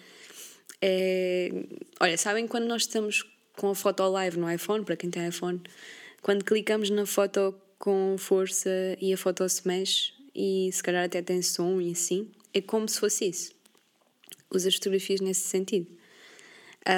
É... 0.82 1.50
Olha, 1.98 2.18
sabem 2.18 2.46
quando 2.46 2.66
nós 2.66 2.82
estamos 2.82 3.24
com 3.56 3.70
a 3.70 3.74
foto 3.74 4.06
live 4.08 4.38
no 4.38 4.50
iPhone, 4.50 4.84
para 4.84 4.96
quem 4.96 5.10
tem 5.10 5.26
iPhone, 5.26 5.60
quando 6.22 6.44
clicamos 6.44 6.90
na 6.90 7.06
foto 7.06 7.54
com 7.78 8.16
força 8.18 8.70
e 9.00 9.12
a 9.12 9.16
foto 9.16 9.48
se 9.48 9.66
mexe 9.66 10.12
e 10.34 10.70
se 10.72 10.82
calhar 10.82 11.04
até 11.04 11.22
tem 11.22 11.40
som 11.42 11.80
e 11.80 11.92
assim, 11.92 12.30
é 12.52 12.60
como 12.60 12.88
se 12.88 13.00
fosse 13.00 13.28
isso. 13.28 13.52
Usa 14.50 14.68
as 14.68 14.74
fotografias 14.74 15.20
nesse 15.20 15.48
sentido. 15.48 15.88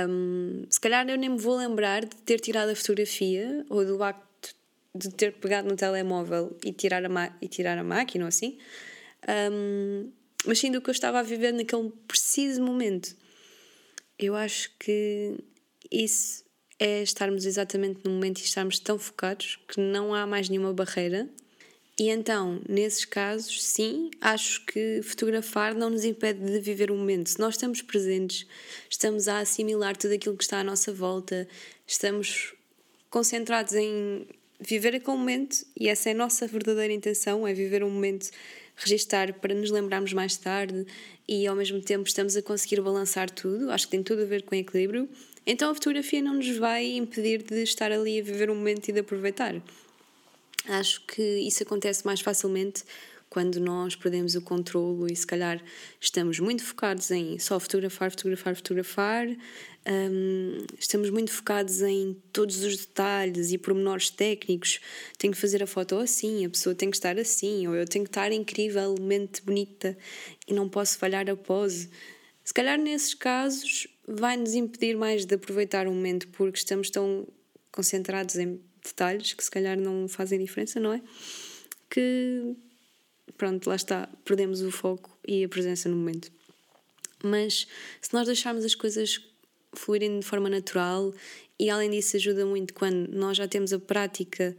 Um, 0.08 0.64
se 0.68 0.80
calhar 0.80 1.08
eu 1.08 1.16
nem 1.16 1.30
me 1.30 1.38
vou 1.38 1.56
lembrar 1.56 2.04
de 2.04 2.14
ter 2.16 2.38
tirado 2.38 2.70
a 2.70 2.76
fotografia 2.76 3.64
ou 3.68 3.84
do 3.84 4.02
acto 4.02 4.29
de 4.94 5.10
ter 5.10 5.34
pegado 5.34 5.68
no 5.68 5.76
telemóvel 5.76 6.56
e 6.64 6.72
tirar 6.72 7.04
a, 7.04 7.36
e 7.40 7.48
tirar 7.48 7.78
a 7.78 7.84
máquina 7.84 8.24
ou 8.24 8.28
assim, 8.28 8.58
um, 9.52 10.10
mas 10.46 10.58
sim 10.58 10.70
do 10.70 10.80
que 10.80 10.90
eu 10.90 10.92
estava 10.92 11.20
a 11.20 11.22
viver 11.22 11.52
naquele 11.52 11.90
preciso 12.08 12.62
momento. 12.62 13.14
Eu 14.18 14.34
acho 14.34 14.70
que 14.78 15.36
isso 15.90 16.44
é 16.78 17.02
estarmos 17.02 17.44
exatamente 17.44 18.00
no 18.04 18.10
momento 18.10 18.40
e 18.40 18.44
estarmos 18.44 18.78
tão 18.78 18.98
focados 18.98 19.58
que 19.68 19.80
não 19.80 20.14
há 20.14 20.26
mais 20.26 20.48
nenhuma 20.48 20.72
barreira. 20.72 21.28
E 21.98 22.08
então, 22.08 22.62
nesses 22.66 23.04
casos, 23.04 23.62
sim, 23.62 24.10
acho 24.22 24.64
que 24.64 25.02
fotografar 25.02 25.74
não 25.74 25.90
nos 25.90 26.04
impede 26.04 26.40
de 26.40 26.58
viver 26.58 26.90
o 26.90 26.96
momento. 26.96 27.28
Se 27.28 27.38
nós 27.38 27.54
estamos 27.54 27.82
presentes, 27.82 28.46
estamos 28.88 29.28
a 29.28 29.40
assimilar 29.40 29.94
tudo 29.94 30.14
aquilo 30.14 30.34
que 30.34 30.42
está 30.42 30.60
à 30.60 30.64
nossa 30.64 30.90
volta, 30.90 31.46
estamos 31.86 32.54
concentrados 33.10 33.74
em 33.74 34.26
viver 34.60 34.94
aquele 34.94 35.16
momento 35.16 35.64
e 35.78 35.88
essa 35.88 36.10
é 36.10 36.12
a 36.12 36.16
nossa 36.16 36.46
verdadeira 36.46 36.92
intenção, 36.92 37.46
é 37.46 37.52
viver 37.52 37.82
um 37.82 37.90
momento, 37.90 38.30
registar 38.76 39.34
para 39.40 39.54
nos 39.54 39.70
lembrarmos 39.70 40.12
mais 40.12 40.36
tarde 40.36 40.86
e 41.28 41.46
ao 41.46 41.56
mesmo 41.56 41.80
tempo 41.80 42.06
estamos 42.06 42.36
a 42.36 42.42
conseguir 42.42 42.80
balançar 42.80 43.30
tudo, 43.30 43.70
acho 43.70 43.86
que 43.86 43.92
tem 43.92 44.02
tudo 44.02 44.22
a 44.22 44.26
ver 44.26 44.42
com 44.42 44.54
equilíbrio 44.54 45.08
então 45.46 45.70
a 45.70 45.74
fotografia 45.74 46.22
não 46.22 46.34
nos 46.34 46.56
vai 46.58 46.84
impedir 46.92 47.42
de 47.42 47.62
estar 47.62 47.90
ali 47.90 48.20
a 48.20 48.22
viver 48.22 48.50
o 48.50 48.54
momento 48.54 48.88
e 48.88 48.92
de 48.92 49.00
aproveitar. 49.00 49.60
Acho 50.68 51.04
que 51.06 51.22
isso 51.40 51.62
acontece 51.62 52.04
mais 52.04 52.20
facilmente 52.20 52.84
quando 53.30 53.60
nós 53.60 53.94
perdemos 53.94 54.34
o 54.34 54.42
controlo 54.42 55.06
e 55.06 55.14
se 55.14 55.24
calhar 55.24 55.62
estamos 56.00 56.40
muito 56.40 56.64
focados 56.64 57.12
em 57.12 57.38
só 57.38 57.60
fotografar, 57.60 58.10
fotografar, 58.10 58.56
fotografar, 58.56 59.28
um, 59.86 60.66
estamos 60.76 61.08
muito 61.10 61.32
focados 61.32 61.80
em 61.80 62.20
todos 62.32 62.62
os 62.64 62.76
detalhes 62.76 63.52
e 63.52 63.56
pormenores 63.56 64.10
técnicos. 64.10 64.80
Tenho 65.16 65.32
que 65.32 65.38
fazer 65.38 65.62
a 65.62 65.66
foto 65.66 65.96
assim, 65.96 66.44
a 66.44 66.50
pessoa 66.50 66.74
tem 66.74 66.90
que 66.90 66.96
estar 66.96 67.16
assim, 67.18 67.68
ou 67.68 67.76
eu 67.76 67.86
tenho 67.86 68.04
que 68.04 68.10
estar 68.10 68.32
incrivelmente 68.32 69.42
bonita 69.42 69.96
e 70.48 70.52
não 70.52 70.68
posso 70.68 70.98
falhar 70.98 71.30
a 71.30 71.36
pose. 71.36 71.88
Se 72.42 72.52
calhar 72.52 72.78
nesses 72.78 73.14
casos 73.14 73.86
vai 74.08 74.36
nos 74.36 74.54
impedir 74.54 74.96
mais 74.96 75.24
de 75.24 75.36
aproveitar 75.36 75.86
o 75.86 75.92
momento 75.92 76.26
porque 76.28 76.58
estamos 76.58 76.90
tão 76.90 77.28
concentrados 77.70 78.34
em 78.34 78.60
detalhes 78.84 79.34
que 79.34 79.44
se 79.44 79.50
calhar 79.50 79.78
não 79.78 80.08
fazem 80.08 80.40
diferença, 80.40 80.80
não 80.80 80.92
é? 80.92 81.00
Que 81.88 82.56
pronto, 83.36 83.68
lá 83.68 83.76
está, 83.76 84.08
perdemos 84.24 84.62
o 84.62 84.70
foco 84.70 85.16
e 85.26 85.44
a 85.44 85.48
presença 85.48 85.88
no 85.88 85.96
momento. 85.96 86.30
Mas 87.22 87.66
se 88.00 88.14
nós 88.14 88.26
deixarmos 88.26 88.64
as 88.64 88.74
coisas 88.74 89.20
fluírem 89.72 90.20
de 90.20 90.26
forma 90.26 90.48
natural 90.48 91.12
e 91.58 91.68
além 91.70 91.90
disso 91.90 92.16
ajuda 92.16 92.44
muito 92.46 92.72
quando 92.74 93.08
nós 93.08 93.36
já 93.36 93.46
temos 93.46 93.72
a 93.72 93.78
prática 93.78 94.56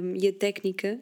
um, 0.00 0.14
e 0.16 0.28
a 0.28 0.32
técnica 0.32 1.00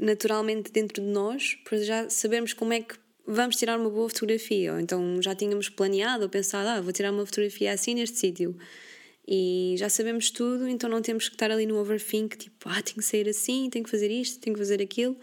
naturalmente 0.00 0.72
dentro 0.72 1.02
de 1.02 1.08
nós, 1.08 1.56
para 1.62 1.78
já 1.78 2.08
sabermos 2.08 2.54
como 2.54 2.72
é 2.72 2.80
que 2.80 2.94
vamos 3.26 3.56
tirar 3.56 3.78
uma 3.78 3.90
boa 3.90 4.08
fotografia. 4.08 4.72
Ou 4.72 4.80
então 4.80 5.20
já 5.22 5.34
tínhamos 5.34 5.68
planeado 5.68 6.24
ou 6.24 6.28
pensado, 6.28 6.68
ah, 6.68 6.80
vou 6.80 6.92
tirar 6.92 7.12
uma 7.12 7.26
fotografia 7.26 7.72
assim 7.72 7.94
neste 7.94 8.18
sítio. 8.18 8.56
E 9.26 9.74
já 9.78 9.88
sabemos 9.88 10.30
tudo, 10.30 10.66
então 10.66 10.88
não 10.90 11.02
temos 11.02 11.28
que 11.28 11.34
estar 11.34 11.50
ali 11.50 11.66
no 11.66 11.76
overthink, 11.76 12.36
tipo, 12.36 12.68
ah, 12.68 12.82
tem 12.82 12.94
que 12.94 13.02
sair 13.02 13.28
assim, 13.28 13.70
tem 13.70 13.82
que 13.82 13.90
fazer 13.90 14.10
isto, 14.10 14.40
tem 14.40 14.52
que 14.52 14.58
fazer 14.58 14.82
aquilo, 14.82 15.16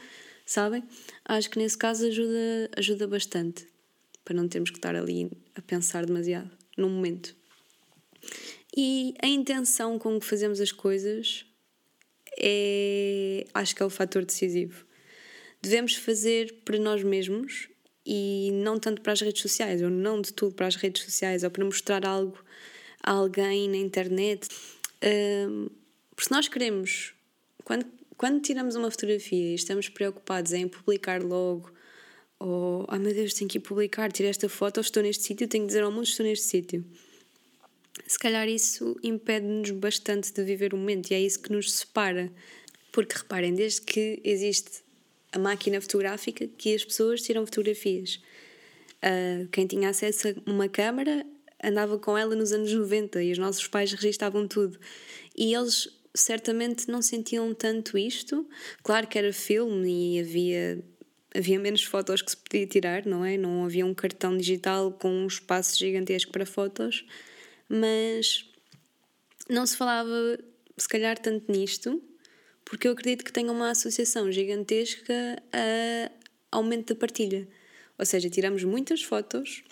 sabem? 0.46 0.84
Acho 1.26 1.50
que 1.50 1.60
nesse 1.60 1.78
caso 1.78 2.06
ajuda, 2.06 2.70
ajuda 2.78 3.08
bastante, 3.08 3.68
para 4.24 4.36
não 4.36 4.48
termos 4.48 4.70
que 4.70 4.78
estar 4.78 4.96
ali 4.96 5.32
a 5.56 5.62
pensar 5.62 6.06
demasiado 6.06 6.50
no 6.78 6.90
momento. 6.90 7.36
E 8.76 9.14
a 9.22 9.28
intenção 9.28 9.98
com 9.98 10.20
que 10.20 10.26
fazemos 10.26 10.62
as 10.62 10.72
coisas 10.72 11.46
é, 12.40 13.46
acho 13.54 13.76
que 13.76 13.82
é 13.82 13.86
o 13.86 13.90
fator 13.90 14.24
decisivo. 14.24 14.86
Devemos 15.62 15.96
fazer 15.96 16.54
para 16.64 16.78
nós 16.78 17.04
mesmos 17.04 17.68
e 18.06 18.52
não 18.54 18.80
tanto 18.80 19.02
para 19.02 19.14
as 19.14 19.22
redes 19.22 19.42
sociais, 19.42 19.82
ou 19.82 19.90
não 19.90 20.22
de 20.22 20.32
tudo 20.32 20.56
para 20.56 20.68
as 20.68 20.76
redes 20.76 21.04
sociais, 21.04 21.44
ou 21.44 21.50
para 21.50 21.66
mostrar 21.66 22.06
algo 22.06 22.38
alguém 23.04 23.70
na 23.70 23.78
internet. 23.78 24.48
Um, 25.04 25.70
porque 26.16 26.34
nós 26.34 26.48
queremos, 26.48 27.14
quando, 27.64 27.86
quando 28.18 28.42
tiramos 28.42 28.76
uma 28.76 28.90
fotografia 28.90 29.52
e 29.52 29.56
estamos 29.56 29.90
preocupados 29.90 30.54
em 30.54 30.68
publicar 30.68 31.22
logo, 31.22 31.72
ou 32.40 32.86
ai 32.88 33.00
meu 33.00 33.14
Deus, 33.14 33.34
tenho 33.34 33.50
que 33.50 33.58
ir 33.58 33.62
publicar, 33.62 34.12
tirei 34.12 34.30
esta 34.30 34.50
foto, 34.50 34.80
estou 34.80 35.04
neste 35.04 35.24
sítio, 35.24 35.48
tenho 35.48 35.64
que 35.64 35.68
dizer 35.68 35.84
ao 35.84 35.92
mundo 35.92 36.06
estou 36.06 36.26
neste 36.26 36.46
sítio. 36.46 36.86
Se 38.06 38.18
calhar 38.18 38.48
isso 38.48 38.96
impede-nos 39.04 39.72
bastante 39.72 40.32
de 40.32 40.44
viver 40.44 40.74
o 40.74 40.78
momento 40.78 41.12
e 41.12 41.16
é 41.16 41.20
isso 41.20 41.42
que 41.42 41.52
nos 41.52 41.72
separa. 41.72 42.32
Porque 42.92 43.18
reparem, 43.18 43.54
desde 43.54 43.82
que 43.82 44.22
existe 44.24 44.84
a 45.32 45.40
máquina 45.40 45.80
fotográfica 45.82 46.48
que 46.48 46.74
as 46.74 46.84
pessoas 46.84 47.22
tiram 47.22 47.46
fotografias. 47.46 48.20
Uh, 48.98 49.48
quem 49.52 49.68
tinha 49.68 49.90
acesso 49.90 50.30
a 50.30 50.52
uma 50.52 50.68
câmara 50.68 51.26
andava 51.64 51.98
com 51.98 52.18
ela 52.18 52.36
nos 52.36 52.52
anos 52.52 52.72
90 52.72 53.24
e 53.24 53.32
os 53.32 53.38
nossos 53.38 53.68
pais 53.68 53.92
registavam 53.94 54.48
tudo. 54.48 54.80
E 55.36 55.54
eles 55.54 55.90
certamente 56.14 56.90
não 56.90 57.02
sentiam 57.02 57.54
tanto 57.54 57.98
isto. 57.98 58.48
Claro 58.84 59.08
que 59.08 59.18
era 59.18 59.32
filme 59.32 60.16
e 60.16 60.20
havia, 60.20 60.84
havia 61.36 61.60
menos 61.60 61.84
fotos 61.84 62.22
que 62.22 62.32
se 62.32 62.38
podia 62.38 62.66
tirar, 62.66 63.06
não 63.06 63.24
é? 63.24 63.38
Não 63.38 63.66
havia 63.66 63.86
um 63.86 63.94
cartão 63.94 64.38
digital 64.38 64.92
com 64.92 65.10
um 65.10 65.28
espaço 65.28 65.78
gigantesco 65.78 66.32
para 66.32 66.46
fotos, 66.46 67.06
mas 67.70 68.46
não 69.50 69.66
se 69.66 69.78
falava, 69.78 70.40
se 70.78 70.88
calhar, 70.88 71.18
tanto 71.18 71.52
nisto 71.52 72.02
porque 72.70 72.88
eu 72.88 72.92
acredito 72.92 73.24
que 73.24 73.32
tenha 73.32 73.52
uma 73.52 73.72
associação 73.72 74.30
gigantesca 74.32 75.42
a 75.54 76.12
aumento 76.52 76.94
da 76.94 77.00
partilha. 77.00 77.48
Ou 77.98 78.06
seja, 78.06 78.30
tiramos 78.30 78.64
muitas 78.64 79.02
fotos, 79.02 79.64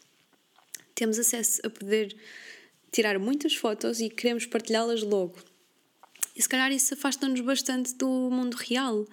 temos 0.96 1.20
acesso 1.20 1.62
a 1.64 1.70
poder 1.70 2.16
tirar 2.92 3.20
muitas 3.20 3.54
fotos 3.54 4.00
e 4.00 4.10
queremos 4.10 4.46
partilhá-las 4.46 5.04
logo. 5.04 5.36
E 6.36 6.42
se 6.42 6.50
calhar 6.50 6.72
isso 6.72 6.94
afasta-nos 6.94 7.42
bastante 7.42 7.94
do 7.96 8.08
mundo 8.08 8.56
real. 8.56 9.06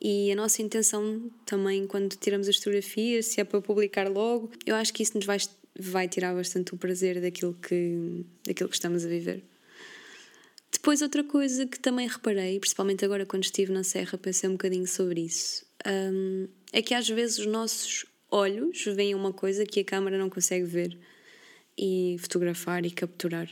E 0.00 0.32
a 0.32 0.34
nossa 0.34 0.62
intenção 0.62 1.30
também, 1.46 1.86
quando 1.86 2.16
tiramos 2.16 2.48
as 2.48 2.56
fotografias, 2.56 3.26
se 3.26 3.40
é 3.40 3.44
para 3.44 3.60
publicar 3.60 4.08
logo, 4.08 4.50
eu 4.66 4.74
acho 4.74 4.92
que 4.92 5.02
isso 5.02 5.16
nos 5.16 5.26
vai, 5.26 5.38
vai 5.78 6.08
tirar 6.08 6.34
bastante 6.34 6.74
o 6.74 6.76
prazer 6.76 7.20
daquilo 7.20 7.54
que, 7.54 8.24
daquilo 8.44 8.68
que 8.68 8.76
estamos 8.76 9.04
a 9.04 9.08
viver. 9.08 9.44
Depois, 10.72 11.02
outra 11.02 11.22
coisa 11.22 11.66
que 11.66 11.78
também 11.78 12.08
reparei, 12.08 12.58
principalmente 12.58 13.04
agora 13.04 13.26
quando 13.26 13.44
estive 13.44 13.72
na 13.72 13.84
Serra, 13.84 14.16
pensei 14.16 14.48
um 14.48 14.52
bocadinho 14.52 14.86
sobre 14.86 15.20
isso, 15.20 15.66
um, 15.86 16.48
é 16.72 16.80
que 16.80 16.94
às 16.94 17.08
vezes 17.08 17.38
os 17.38 17.46
nossos 17.46 18.06
olhos 18.30 18.84
veem 18.84 19.14
uma 19.14 19.32
coisa 19.32 19.66
que 19.66 19.80
a 19.80 19.84
câmera 19.84 20.16
não 20.16 20.30
consegue 20.30 20.64
ver 20.64 20.96
e 21.80 22.18
fotografar 22.18 22.84
e 22.84 22.90
capturar. 22.90 23.48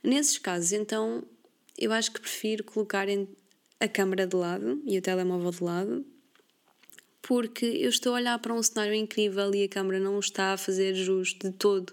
Nesses 0.00 0.38
casos, 0.38 0.72
então, 0.72 1.24
eu 1.76 1.92
acho 1.92 2.12
que 2.12 2.20
prefiro 2.20 2.62
colocar 2.62 3.08
a 3.80 3.88
câmera 3.88 4.24
de 4.24 4.36
lado 4.36 4.80
e 4.86 4.96
o 4.96 5.02
telemóvel 5.02 5.50
de 5.50 5.64
lado, 5.64 6.06
porque 7.20 7.66
eu 7.66 7.88
estou 7.88 8.12
a 8.12 8.16
olhar 8.16 8.38
para 8.38 8.54
um 8.54 8.62
cenário 8.62 8.94
incrível 8.94 9.52
e 9.52 9.64
a 9.64 9.68
câmera 9.68 9.98
não 9.98 10.16
está 10.20 10.52
a 10.52 10.56
fazer 10.56 10.94
jus 10.94 11.34
de 11.34 11.50
todo 11.50 11.92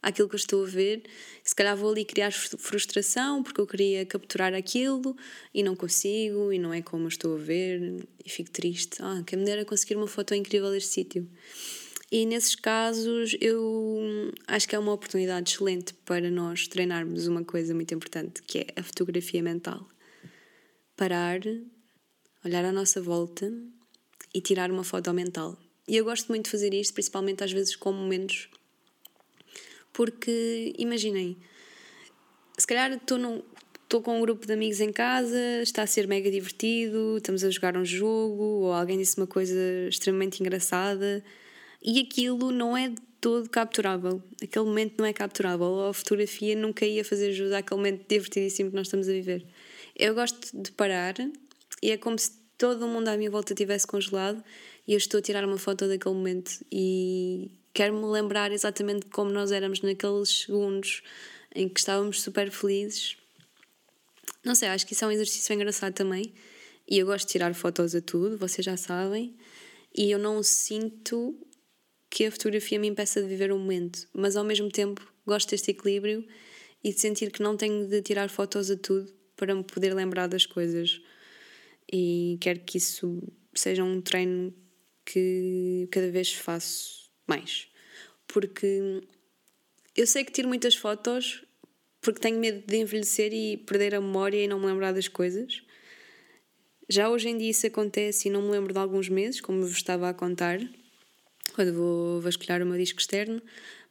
àquilo 0.00 0.28
que 0.28 0.36
eu 0.36 0.38
estou 0.38 0.62
a 0.62 0.68
ver. 0.68 1.02
Se 1.42 1.52
calhar 1.52 1.76
vou 1.76 1.90
ali 1.90 2.04
criar 2.04 2.30
frustração 2.30 3.42
porque 3.42 3.60
eu 3.60 3.66
queria 3.66 4.06
capturar 4.06 4.54
aquilo 4.54 5.16
e 5.52 5.64
não 5.64 5.74
consigo 5.74 6.52
e 6.52 6.60
não 6.60 6.72
é 6.72 6.80
como 6.80 7.04
eu 7.04 7.08
estou 7.08 7.34
a 7.34 7.38
ver 7.38 8.06
e 8.24 8.30
fico 8.30 8.52
triste. 8.52 8.98
Ah, 9.00 9.20
quem 9.26 9.36
me 9.36 9.44
dera 9.44 9.64
conseguir 9.64 9.96
uma 9.96 10.06
foto 10.06 10.32
incrível 10.32 10.70
deste 10.70 10.90
sítio. 10.90 11.28
E 12.10 12.24
nesses 12.24 12.54
casos 12.54 13.36
eu 13.38 14.32
acho 14.46 14.66
que 14.66 14.74
é 14.74 14.78
uma 14.78 14.92
oportunidade 14.92 15.50
excelente 15.52 15.92
para 16.06 16.30
nós 16.30 16.66
treinarmos 16.66 17.26
uma 17.26 17.44
coisa 17.44 17.74
muito 17.74 17.92
importante, 17.94 18.42
que 18.42 18.60
é 18.60 18.66
a 18.76 18.82
fotografia 18.82 19.42
mental. 19.42 19.86
Parar, 20.96 21.40
olhar 22.42 22.64
à 22.64 22.72
nossa 22.72 23.00
volta 23.02 23.52
e 24.34 24.40
tirar 24.40 24.70
uma 24.70 24.82
foto 24.82 25.12
mental. 25.12 25.58
E 25.86 25.96
eu 25.96 26.04
gosto 26.04 26.28
muito 26.28 26.46
de 26.46 26.50
fazer 26.50 26.72
isto, 26.72 26.94
principalmente 26.94 27.44
às 27.44 27.52
vezes 27.52 27.76
com 27.76 27.92
momentos. 27.92 28.48
Porque, 29.92 30.74
imaginem, 30.78 31.36
se 32.56 32.66
calhar 32.66 32.90
estou 32.92 33.18
num, 33.18 33.42
estou 33.84 34.00
com 34.00 34.16
um 34.16 34.20
grupo 34.22 34.46
de 34.46 34.52
amigos 34.54 34.80
em 34.80 34.92
casa, 34.92 35.62
está 35.62 35.82
a 35.82 35.86
ser 35.86 36.06
mega 36.08 36.30
divertido, 36.30 37.18
estamos 37.18 37.44
a 37.44 37.50
jogar 37.50 37.76
um 37.76 37.84
jogo, 37.84 38.42
ou 38.42 38.72
alguém 38.72 38.96
disse 38.96 39.18
uma 39.18 39.26
coisa 39.26 39.60
extremamente 39.88 40.40
engraçada 40.40 41.22
e 41.82 42.00
aquilo 42.00 42.50
não 42.50 42.76
é 42.76 42.92
todo 43.20 43.48
capturável. 43.48 44.22
Aquele 44.42 44.64
momento 44.64 44.94
não 44.98 45.06
é 45.06 45.12
capturável. 45.12 45.88
A 45.88 45.94
fotografia 45.94 46.56
nunca 46.56 46.84
ia 46.84 47.04
fazer 47.04 47.32
jus 47.32 47.52
àquele 47.52 47.76
momento 47.76 48.08
divertidíssimo 48.08 48.70
que 48.70 48.76
nós 48.76 48.86
estamos 48.86 49.08
a 49.08 49.12
viver. 49.12 49.44
Eu 49.96 50.14
gosto 50.14 50.60
de 50.60 50.70
parar 50.72 51.14
e 51.82 51.90
é 51.90 51.96
como 51.96 52.18
se 52.18 52.32
todo 52.56 52.84
o 52.84 52.88
mundo 52.88 53.08
à 53.08 53.16
minha 53.16 53.30
volta 53.30 53.54
tivesse 53.54 53.86
congelado 53.86 54.42
e 54.86 54.92
eu 54.92 54.98
estou 54.98 55.18
a 55.18 55.22
tirar 55.22 55.44
uma 55.44 55.58
foto 55.58 55.86
daquele 55.88 56.14
momento 56.14 56.64
e 56.70 57.50
quero-me 57.72 58.04
lembrar 58.06 58.52
exatamente 58.52 59.06
como 59.06 59.30
nós 59.30 59.52
éramos 59.52 59.80
naqueles 59.82 60.28
segundos 60.28 61.02
em 61.54 61.68
que 61.68 61.78
estávamos 61.78 62.20
super 62.20 62.50
felizes. 62.50 63.16
Não 64.44 64.54
sei, 64.54 64.68
acho 64.68 64.86
que 64.86 64.92
isso 64.92 65.04
é 65.04 65.08
um 65.08 65.12
exercício 65.12 65.52
engraçado 65.52 65.92
também. 65.94 66.32
E 66.88 66.98
eu 66.98 67.06
gosto 67.06 67.26
de 67.26 67.32
tirar 67.32 67.54
fotos 67.54 67.94
a 67.94 68.00
tudo, 68.00 68.38
vocês 68.38 68.64
já 68.64 68.76
sabem. 68.76 69.36
E 69.94 70.10
eu 70.10 70.18
não 70.18 70.42
sinto 70.42 71.36
que 72.10 72.24
a 72.24 72.30
fotografia 72.30 72.78
me 72.78 72.88
impeça 72.88 73.20
de 73.20 73.28
viver 73.28 73.52
o 73.52 73.58
momento, 73.58 74.08
mas 74.12 74.36
ao 74.36 74.44
mesmo 74.44 74.70
tempo 74.70 75.06
gosto 75.26 75.50
deste 75.50 75.70
equilíbrio 75.70 76.26
e 76.82 76.92
de 76.92 77.00
sentir 77.00 77.30
que 77.30 77.42
não 77.42 77.56
tenho 77.56 77.86
de 77.86 78.00
tirar 78.02 78.28
fotos 78.28 78.70
a 78.70 78.76
tudo 78.76 79.12
para 79.36 79.54
me 79.54 79.62
poder 79.62 79.94
lembrar 79.94 80.26
das 80.26 80.46
coisas. 80.46 81.00
E 81.92 82.38
quero 82.40 82.60
que 82.60 82.78
isso 82.78 83.22
seja 83.54 83.82
um 83.84 84.00
treino 84.00 84.54
que 85.04 85.88
cada 85.90 86.10
vez 86.10 86.32
faço 86.32 87.10
mais. 87.26 87.68
Porque 88.26 89.02
eu 89.96 90.06
sei 90.06 90.24
que 90.24 90.32
tiro 90.32 90.48
muitas 90.48 90.74
fotos 90.74 91.44
porque 92.00 92.20
tenho 92.20 92.38
medo 92.38 92.64
de 92.66 92.76
envelhecer 92.76 93.32
e 93.32 93.56
perder 93.56 93.94
a 93.94 94.00
memória 94.00 94.42
e 94.42 94.46
não 94.46 94.60
me 94.60 94.66
lembrar 94.66 94.92
das 94.92 95.08
coisas. 95.08 95.62
Já 96.88 97.10
hoje 97.10 97.28
em 97.28 97.36
dia 97.36 97.50
isso 97.50 97.66
acontece 97.66 98.28
e 98.28 98.30
não 98.30 98.42
me 98.42 98.50
lembro 98.50 98.72
de 98.72 98.78
alguns 98.78 99.08
meses, 99.08 99.40
como 99.40 99.60
vos 99.60 99.72
estava 99.72 100.08
a 100.08 100.14
contar 100.14 100.58
quando 101.52 101.72
vou 101.72 102.20
vasculhar 102.20 102.62
o 102.62 102.66
meu 102.66 102.78
disco 102.78 103.00
externo, 103.00 103.42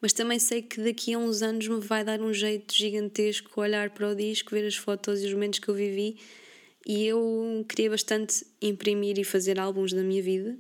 mas 0.02 0.14
também 0.14 0.40
sei 0.40 0.62
que 0.62 0.82
daqui 0.82 1.14
a 1.14 1.18
uns 1.18 1.42
anos 1.42 1.68
me 1.68 1.80
vai 1.80 2.04
dar 2.04 2.22
um 2.22 2.34
jeito 2.34 2.74
gigantesco 2.74 3.60
olhar 3.60 3.90
para 3.90 4.10
o 4.10 4.16
disco, 4.16 4.52
ver 4.52 4.66
as 4.66 4.76
fotos 4.76 5.22
e 5.22 5.26
os 5.26 5.34
momentos 5.34 5.60
que 5.60 5.68
eu 5.68 5.74
vivi. 5.76 6.18
E 6.86 7.06
eu 7.06 7.66
queria 7.68 7.90
bastante 7.90 8.46
imprimir 8.62 9.20
e 9.20 9.24
fazer 9.24 9.60
álbuns 9.60 9.92
da 9.92 10.04
minha 10.04 10.22
vida, 10.22 10.58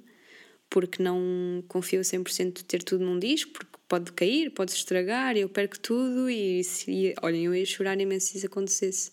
porque 0.69 1.01
não 1.01 1.63
confio 1.67 2.01
100% 2.01 2.57
de 2.57 2.65
ter 2.65 2.83
tudo 2.83 3.05
num 3.05 3.19
disco, 3.19 3.51
porque 3.53 3.77
pode 3.87 4.11
cair, 4.11 4.51
pode 4.51 4.71
se 4.71 4.77
estragar, 4.77 5.37
eu 5.37 5.47
perco 5.47 5.79
tudo 5.79 6.29
e, 6.29 6.63
se, 6.63 7.15
olhem, 7.21 7.45
eu 7.45 7.55
ia 7.55 7.65
chorar 7.65 7.99
imenso 7.99 8.27
se 8.27 8.37
isso 8.37 8.47
acontecesse. 8.47 9.11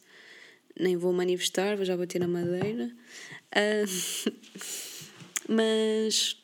Nem 0.79 0.97
vou 0.97 1.12
manifestar, 1.12 1.77
vou 1.77 1.85
já 1.85 1.97
bater 1.97 2.18
na 2.18 2.27
madeira. 2.27 2.90
Uh, 3.55 4.33
mas 5.49 6.37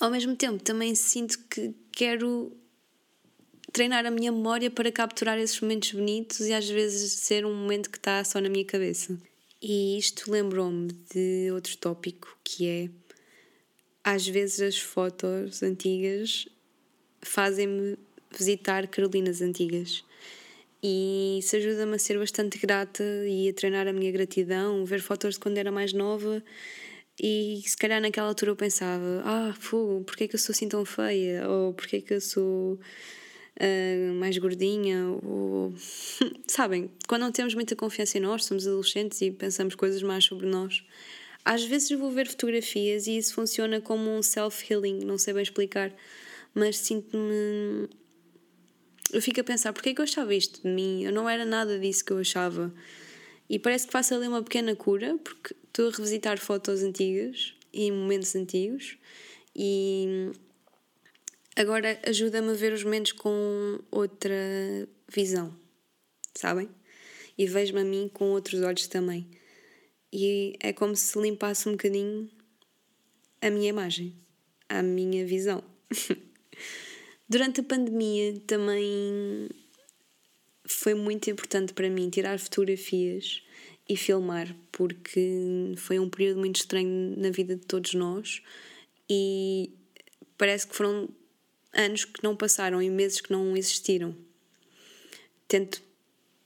ao 0.00 0.10
mesmo 0.10 0.36
tempo 0.36 0.62
também 0.62 0.94
sinto 0.94 1.38
que 1.48 1.74
quero 1.92 2.52
treinar 3.72 4.06
a 4.06 4.10
minha 4.10 4.32
memória 4.32 4.70
para 4.70 4.90
capturar 4.90 5.38
esses 5.38 5.60
momentos 5.60 5.92
bonitos 5.92 6.40
e 6.40 6.52
às 6.52 6.68
vezes 6.68 7.12
ser 7.12 7.44
um 7.44 7.54
momento 7.54 7.90
que 7.90 7.98
está 7.98 8.22
só 8.24 8.40
na 8.40 8.48
minha 8.48 8.64
cabeça. 8.64 9.18
E 9.60 9.98
isto 9.98 10.30
lembrou-me 10.30 10.92
de 11.12 11.50
outro 11.52 11.76
tópico 11.76 12.38
que 12.44 12.66
é 12.66 12.90
às 14.04 14.26
vezes 14.26 14.60
as 14.60 14.78
fotos 14.78 15.62
antigas 15.62 16.46
fazem-me 17.20 17.98
visitar 18.30 18.86
Carolinas 18.86 19.42
antigas. 19.42 20.04
E 20.82 21.38
isso 21.40 21.56
ajuda-me 21.56 21.96
a 21.96 21.98
ser 21.98 22.18
bastante 22.18 22.58
grata 22.58 23.02
e 23.26 23.48
a 23.48 23.52
treinar 23.52 23.88
a 23.88 23.92
minha 23.92 24.12
gratidão, 24.12 24.84
ver 24.84 25.00
fotos 25.00 25.34
de 25.34 25.40
quando 25.40 25.58
era 25.58 25.72
mais 25.72 25.92
nova 25.92 26.42
e 27.18 27.62
se 27.64 27.76
calhar 27.76 28.00
naquela 28.00 28.28
altura 28.28 28.50
eu 28.52 28.56
pensava: 28.56 29.22
ah, 29.24 29.54
fogo, 29.58 30.04
porquê 30.04 30.24
é 30.24 30.28
que 30.28 30.34
eu 30.34 30.38
sou 30.38 30.52
assim 30.52 30.68
tão 30.68 30.84
feia? 30.84 31.48
Ou 31.48 31.72
porquê 31.72 31.96
é 31.96 32.00
que 32.00 32.14
eu 32.14 32.20
sou 32.20 32.74
uh, 32.74 34.14
mais 34.14 34.36
gordinha? 34.36 35.06
Ou. 35.22 35.72
Sabem, 36.46 36.90
quando 37.08 37.22
não 37.22 37.32
temos 37.32 37.54
muita 37.54 37.74
confiança 37.74 38.18
em 38.18 38.20
nós, 38.20 38.44
somos 38.44 38.66
adolescentes 38.66 39.20
e 39.22 39.30
pensamos 39.30 39.74
coisas 39.74 40.02
mais 40.02 40.24
sobre 40.24 40.46
nós. 40.46 40.84
Às 41.44 41.64
vezes 41.64 41.90
vou 41.98 42.10
ver 42.10 42.26
fotografias 42.26 43.06
e 43.06 43.16
isso 43.16 43.32
funciona 43.32 43.80
como 43.80 44.10
um 44.10 44.22
self-healing, 44.22 45.04
não 45.04 45.16
sei 45.16 45.32
bem 45.32 45.42
explicar, 45.42 45.92
mas 46.54 46.76
sinto-me. 46.76 47.88
Eu 49.10 49.22
fico 49.22 49.40
a 49.40 49.44
pensar: 49.44 49.72
porquê 49.72 49.90
é 49.90 49.94
que 49.94 50.00
eu 50.02 50.04
achava 50.04 50.34
isto 50.34 50.60
de 50.62 50.68
mim? 50.68 51.02
Eu 51.02 51.12
não 51.12 51.26
era 51.26 51.46
nada 51.46 51.78
disso 51.78 52.04
que 52.04 52.12
eu 52.12 52.18
achava. 52.18 52.74
E 53.48 53.58
parece 53.58 53.86
que 53.86 53.92
faço 53.92 54.12
ali 54.14 54.26
uma 54.26 54.42
pequena 54.42 54.74
cura, 54.74 55.16
porque 55.22 55.54
estou 55.76 55.88
a 55.88 55.90
revisitar 55.90 56.38
fotos 56.38 56.82
antigas 56.82 57.54
e 57.70 57.92
momentos 57.92 58.34
antigos 58.34 58.96
e 59.54 60.32
agora 61.54 62.00
ajuda-me 62.06 62.48
a 62.52 62.54
ver 62.54 62.72
os 62.72 62.82
momentos 62.82 63.12
com 63.12 63.78
outra 63.90 64.34
visão, 65.06 65.54
sabem? 66.34 66.70
E 67.36 67.46
vejo-me 67.46 67.82
a 67.82 67.84
mim 67.84 68.10
com 68.10 68.30
outros 68.30 68.62
olhos 68.62 68.86
também. 68.86 69.28
E 70.10 70.54
é 70.60 70.72
como 70.72 70.96
se 70.96 71.20
limpasse 71.20 71.68
um 71.68 71.72
bocadinho 71.72 72.30
a 73.42 73.50
minha 73.50 73.68
imagem, 73.68 74.16
a 74.70 74.82
minha 74.82 75.26
visão. 75.26 75.62
Durante 77.28 77.60
a 77.60 77.64
pandemia 77.64 78.40
também 78.46 79.50
foi 80.66 80.94
muito 80.94 81.28
importante 81.28 81.74
para 81.74 81.90
mim 81.90 82.08
tirar 82.08 82.38
fotografias 82.38 83.42
e 83.88 83.96
filmar, 83.96 84.54
porque 84.72 85.74
foi 85.76 85.98
um 85.98 86.10
período 86.10 86.40
muito 86.40 86.56
estranho 86.56 87.14
na 87.16 87.30
vida 87.30 87.54
de 87.54 87.64
todos 87.64 87.94
nós 87.94 88.42
e 89.08 89.70
parece 90.36 90.66
que 90.66 90.74
foram 90.74 91.08
anos 91.72 92.04
que 92.04 92.22
não 92.22 92.34
passaram 92.34 92.82
e 92.82 92.90
meses 92.90 93.20
que 93.20 93.30
não 93.30 93.56
existiram. 93.56 94.16
Tento 95.46 95.82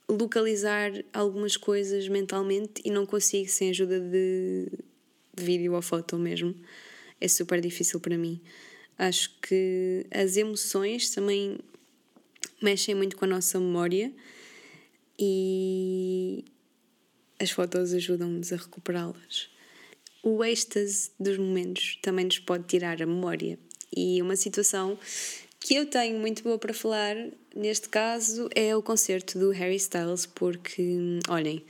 localizar 0.07 0.91
algumas 1.13 1.55
coisas 1.57 2.07
mentalmente 2.07 2.81
e 2.83 2.91
não 2.91 3.05
consigo 3.05 3.49
sem 3.49 3.69
ajuda 3.69 3.99
de 3.99 4.67
vídeo 5.35 5.73
ou 5.73 5.81
foto 5.81 6.17
mesmo. 6.19 6.53
É 7.19 7.27
super 7.27 7.61
difícil 7.61 7.99
para 7.99 8.17
mim. 8.17 8.41
Acho 8.97 9.31
que 9.41 10.05
as 10.11 10.37
emoções 10.37 11.09
também 11.09 11.57
mexem 12.61 12.93
muito 12.93 13.17
com 13.17 13.25
a 13.25 13.27
nossa 13.27 13.59
memória 13.59 14.13
e 15.17 16.43
as 17.41 17.49
fotos 17.49 17.91
ajudam-nos 17.91 18.53
a 18.53 18.55
recuperá-las. 18.55 19.49
O 20.21 20.43
êxtase 20.43 21.09
dos 21.19 21.37
momentos 21.39 21.97
também 22.01 22.25
nos 22.25 22.37
pode 22.37 22.65
tirar 22.65 23.01
a 23.01 23.05
memória. 23.07 23.57
E 23.95 24.21
uma 24.21 24.35
situação 24.35 24.97
que 25.59 25.73
eu 25.73 25.87
tenho 25.87 26.19
muito 26.19 26.43
boa 26.43 26.59
para 26.59 26.73
falar 26.73 27.15
neste 27.55 27.89
caso 27.89 28.47
é 28.53 28.75
o 28.75 28.83
concerto 28.83 29.39
do 29.39 29.49
Harry 29.49 29.77
Styles, 29.77 30.27
porque, 30.27 31.19
olhem, 31.27 31.65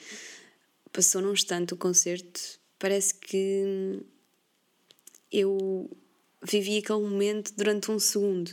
passou 0.91 1.21
num 1.21 1.31
instante 1.31 1.73
o 1.73 1.77
concerto, 1.77 2.41
parece 2.77 3.13
que 3.13 4.01
eu 5.31 5.89
vivi 6.43 6.79
aquele 6.79 6.99
momento 6.99 7.53
durante 7.55 7.89
um 7.89 7.97
segundo. 7.97 8.51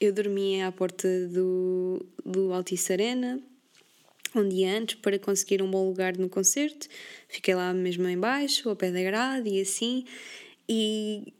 Eu 0.00 0.12
dormia 0.12 0.66
à 0.66 0.72
porta 0.72 1.08
do, 1.28 2.04
do 2.24 2.52
Altice 2.52 2.92
Arena, 2.92 3.40
um 4.34 4.48
dia 4.48 4.78
antes 4.78 4.96
para 4.96 5.18
conseguir 5.18 5.62
um 5.62 5.70
bom 5.70 5.86
lugar 5.86 6.16
no 6.16 6.28
concerto. 6.28 6.88
Fiquei 7.28 7.54
lá 7.54 7.72
mesmo 7.72 8.06
em 8.08 8.18
baixo, 8.18 8.68
ao 8.68 8.76
pé 8.76 8.90
da 8.90 9.02
grade 9.02 9.48
e 9.48 9.60
assim. 9.60 10.04
E 10.68 11.32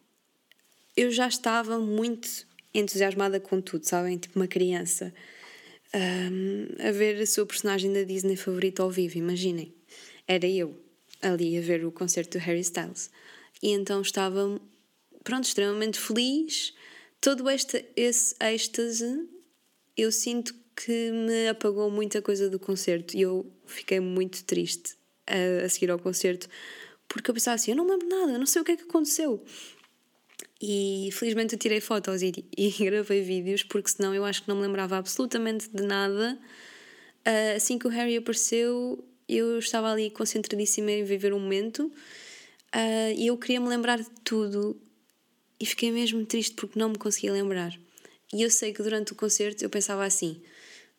eu 0.96 1.10
já 1.10 1.28
estava 1.28 1.78
muito 1.78 2.46
entusiasmada 2.74 3.40
com 3.40 3.60
tudo, 3.60 3.84
sabem? 3.84 4.18
Tipo 4.18 4.38
uma 4.38 4.46
criança. 4.46 5.12
Um, 5.94 6.88
a 6.88 6.90
ver 6.90 7.20
a 7.20 7.26
sua 7.26 7.44
personagem 7.44 7.92
da 7.92 8.02
Disney 8.02 8.36
favorita 8.36 8.82
ao 8.82 8.90
vivo, 8.90 9.18
imaginem. 9.18 9.74
Era 10.26 10.46
eu 10.46 10.78
ali 11.20 11.56
a 11.56 11.60
ver 11.60 11.84
o 11.84 11.92
concerto 11.92 12.38
do 12.38 12.42
Harry 12.42 12.60
Styles. 12.60 13.10
E 13.62 13.70
então 13.70 14.00
estava, 14.00 14.60
pronto, 15.22 15.44
extremamente 15.44 15.98
feliz. 15.98 16.74
Todo 17.20 17.48
este, 17.48 17.84
esse 17.94 18.34
êxtase 18.40 19.28
eu 19.96 20.10
sinto 20.10 20.54
que 20.84 21.12
me 21.12 21.48
apagou 21.48 21.90
muita 21.90 22.20
coisa 22.20 22.50
do 22.50 22.58
concerto 22.58 23.16
e 23.16 23.22
eu 23.22 23.50
fiquei 23.66 24.00
muito 24.00 24.44
triste 24.44 24.94
a, 25.26 25.64
a 25.64 25.68
seguir 25.68 25.90
ao 25.90 25.98
concerto 25.98 26.48
porque 27.12 27.30
eu 27.30 27.34
pensava 27.34 27.56
assim: 27.56 27.72
eu 27.72 27.76
não 27.76 27.86
lembro 27.86 28.08
nada, 28.08 28.32
eu 28.32 28.38
não 28.38 28.46
sei 28.46 28.62
o 28.62 28.64
que 28.64 28.72
é 28.72 28.76
que 28.76 28.84
aconteceu. 28.84 29.44
E 30.60 31.10
felizmente 31.12 31.54
eu 31.54 31.58
tirei 31.58 31.80
fotos 31.80 32.22
e, 32.22 32.32
e 32.56 32.70
gravei 32.84 33.20
vídeos, 33.22 33.62
porque 33.62 33.90
senão 33.90 34.14
eu 34.14 34.24
acho 34.24 34.42
que 34.42 34.48
não 34.48 34.56
me 34.56 34.62
lembrava 34.62 34.96
absolutamente 34.96 35.68
de 35.68 35.82
nada. 35.82 36.38
Uh, 37.26 37.56
assim 37.56 37.78
que 37.78 37.86
o 37.86 37.90
Harry 37.90 38.16
apareceu, 38.16 39.04
eu 39.28 39.58
estava 39.58 39.92
ali 39.92 40.10
concentradíssima 40.10 40.90
em 40.90 41.04
viver 41.04 41.32
o 41.32 41.36
um 41.36 41.40
momento 41.40 41.86
uh, 41.86 43.12
e 43.16 43.26
eu 43.26 43.36
queria 43.36 43.60
me 43.60 43.68
lembrar 43.68 43.98
de 43.98 44.10
tudo 44.24 44.80
e 45.60 45.66
fiquei 45.66 45.92
mesmo 45.92 46.24
triste 46.24 46.54
porque 46.54 46.78
não 46.78 46.88
me 46.88 46.98
conseguia 46.98 47.32
lembrar. 47.32 47.78
E 48.32 48.42
eu 48.42 48.50
sei 48.50 48.72
que 48.72 48.82
durante 48.82 49.12
o 49.12 49.14
concerto 49.14 49.62
eu 49.62 49.68
pensava 49.68 50.04
assim: 50.04 50.40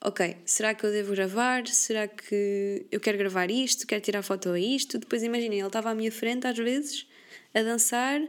ok, 0.04 0.38
será 0.46 0.74
que 0.76 0.86
eu 0.86 0.92
devo 0.92 1.14
gravar? 1.14 1.66
Será 1.68 2.08
que 2.08 2.86
eu 2.92 3.00
quero 3.00 3.18
gravar 3.18 3.50
isto? 3.50 3.88
Quero 3.88 4.02
tirar 4.02 4.22
foto 4.22 4.50
a 4.50 4.60
isto? 4.60 5.00
Depois 5.00 5.24
imaginem, 5.24 5.60
ele 5.60 5.68
estava 5.68 5.92
à 5.92 5.96
minha 5.96 6.12
frente 6.12 6.46
às 6.46 6.58
vezes 6.58 7.08
a 7.54 7.64
dançar 7.64 8.22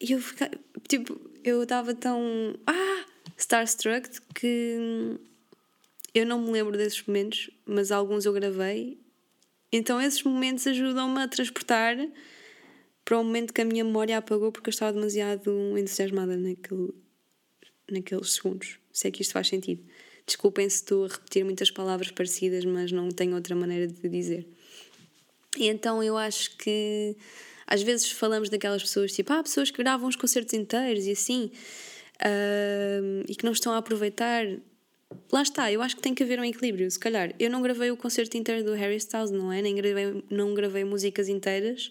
e 0.00 0.12
eu 0.12 0.20
ficava, 0.20 0.52
tipo, 0.88 1.20
eu 1.42 1.62
estava 1.62 1.94
tão. 1.94 2.54
Ah! 2.66 3.04
Starstruck 3.36 4.20
que 4.34 5.18
eu 6.14 6.26
não 6.26 6.40
me 6.40 6.50
lembro 6.50 6.76
desses 6.76 7.04
momentos, 7.06 7.50
mas 7.64 7.92
alguns 7.92 8.24
eu 8.24 8.32
gravei. 8.32 8.98
Então 9.70 10.00
esses 10.00 10.22
momentos 10.22 10.66
ajudam-me 10.66 11.20
a 11.20 11.28
transportar 11.28 11.96
para 13.04 13.18
um 13.18 13.24
momento 13.24 13.52
que 13.52 13.60
a 13.60 13.64
minha 13.64 13.84
memória 13.84 14.18
apagou 14.18 14.50
porque 14.50 14.68
eu 14.68 14.72
estava 14.72 14.92
demasiado 14.92 15.78
entusiasmada 15.78 16.36
naquele, 16.36 16.92
naqueles 17.90 18.32
segundos. 18.32 18.78
Sei 18.92 19.10
que 19.10 19.22
isto 19.22 19.32
faz 19.32 19.48
sentido. 19.48 19.84
Desculpem 20.28 20.68
se 20.68 20.76
estou 20.76 21.06
a 21.06 21.08
repetir 21.08 21.42
muitas 21.42 21.70
palavras 21.70 22.10
parecidas, 22.10 22.62
mas 22.62 22.92
não 22.92 23.08
tenho 23.08 23.34
outra 23.34 23.56
maneira 23.56 23.86
de 23.86 24.08
dizer. 24.10 24.46
E 25.56 25.68
então 25.68 26.02
eu 26.02 26.18
acho 26.18 26.54
que 26.58 27.16
às 27.66 27.82
vezes 27.82 28.10
falamos 28.12 28.50
daquelas 28.50 28.82
pessoas 28.82 29.10
tipo, 29.10 29.32
ah, 29.32 29.42
pessoas 29.42 29.70
que 29.70 29.78
gravam 29.78 30.06
os 30.06 30.16
concertos 30.16 30.52
inteiros 30.52 31.06
e 31.06 31.12
assim, 31.12 31.50
uh, 32.20 33.24
e 33.26 33.34
que 33.34 33.42
não 33.42 33.52
estão 33.52 33.72
a 33.72 33.78
aproveitar. 33.78 34.44
Lá 35.32 35.40
está, 35.40 35.72
eu 35.72 35.80
acho 35.80 35.96
que 35.96 36.02
tem 36.02 36.14
que 36.14 36.22
haver 36.22 36.38
um 36.38 36.44
equilíbrio. 36.44 36.90
Se 36.90 36.98
calhar, 36.98 37.34
eu 37.38 37.48
não 37.48 37.62
gravei 37.62 37.90
o 37.90 37.96
concerto 37.96 38.36
inteiro 38.36 38.62
do 38.62 38.74
Harry 38.74 38.96
Styles, 38.96 39.30
não 39.30 39.50
é? 39.50 39.62
Nem 39.62 39.74
gravei, 39.74 40.22
não 40.28 40.52
gravei 40.52 40.84
músicas 40.84 41.30
inteiras. 41.30 41.90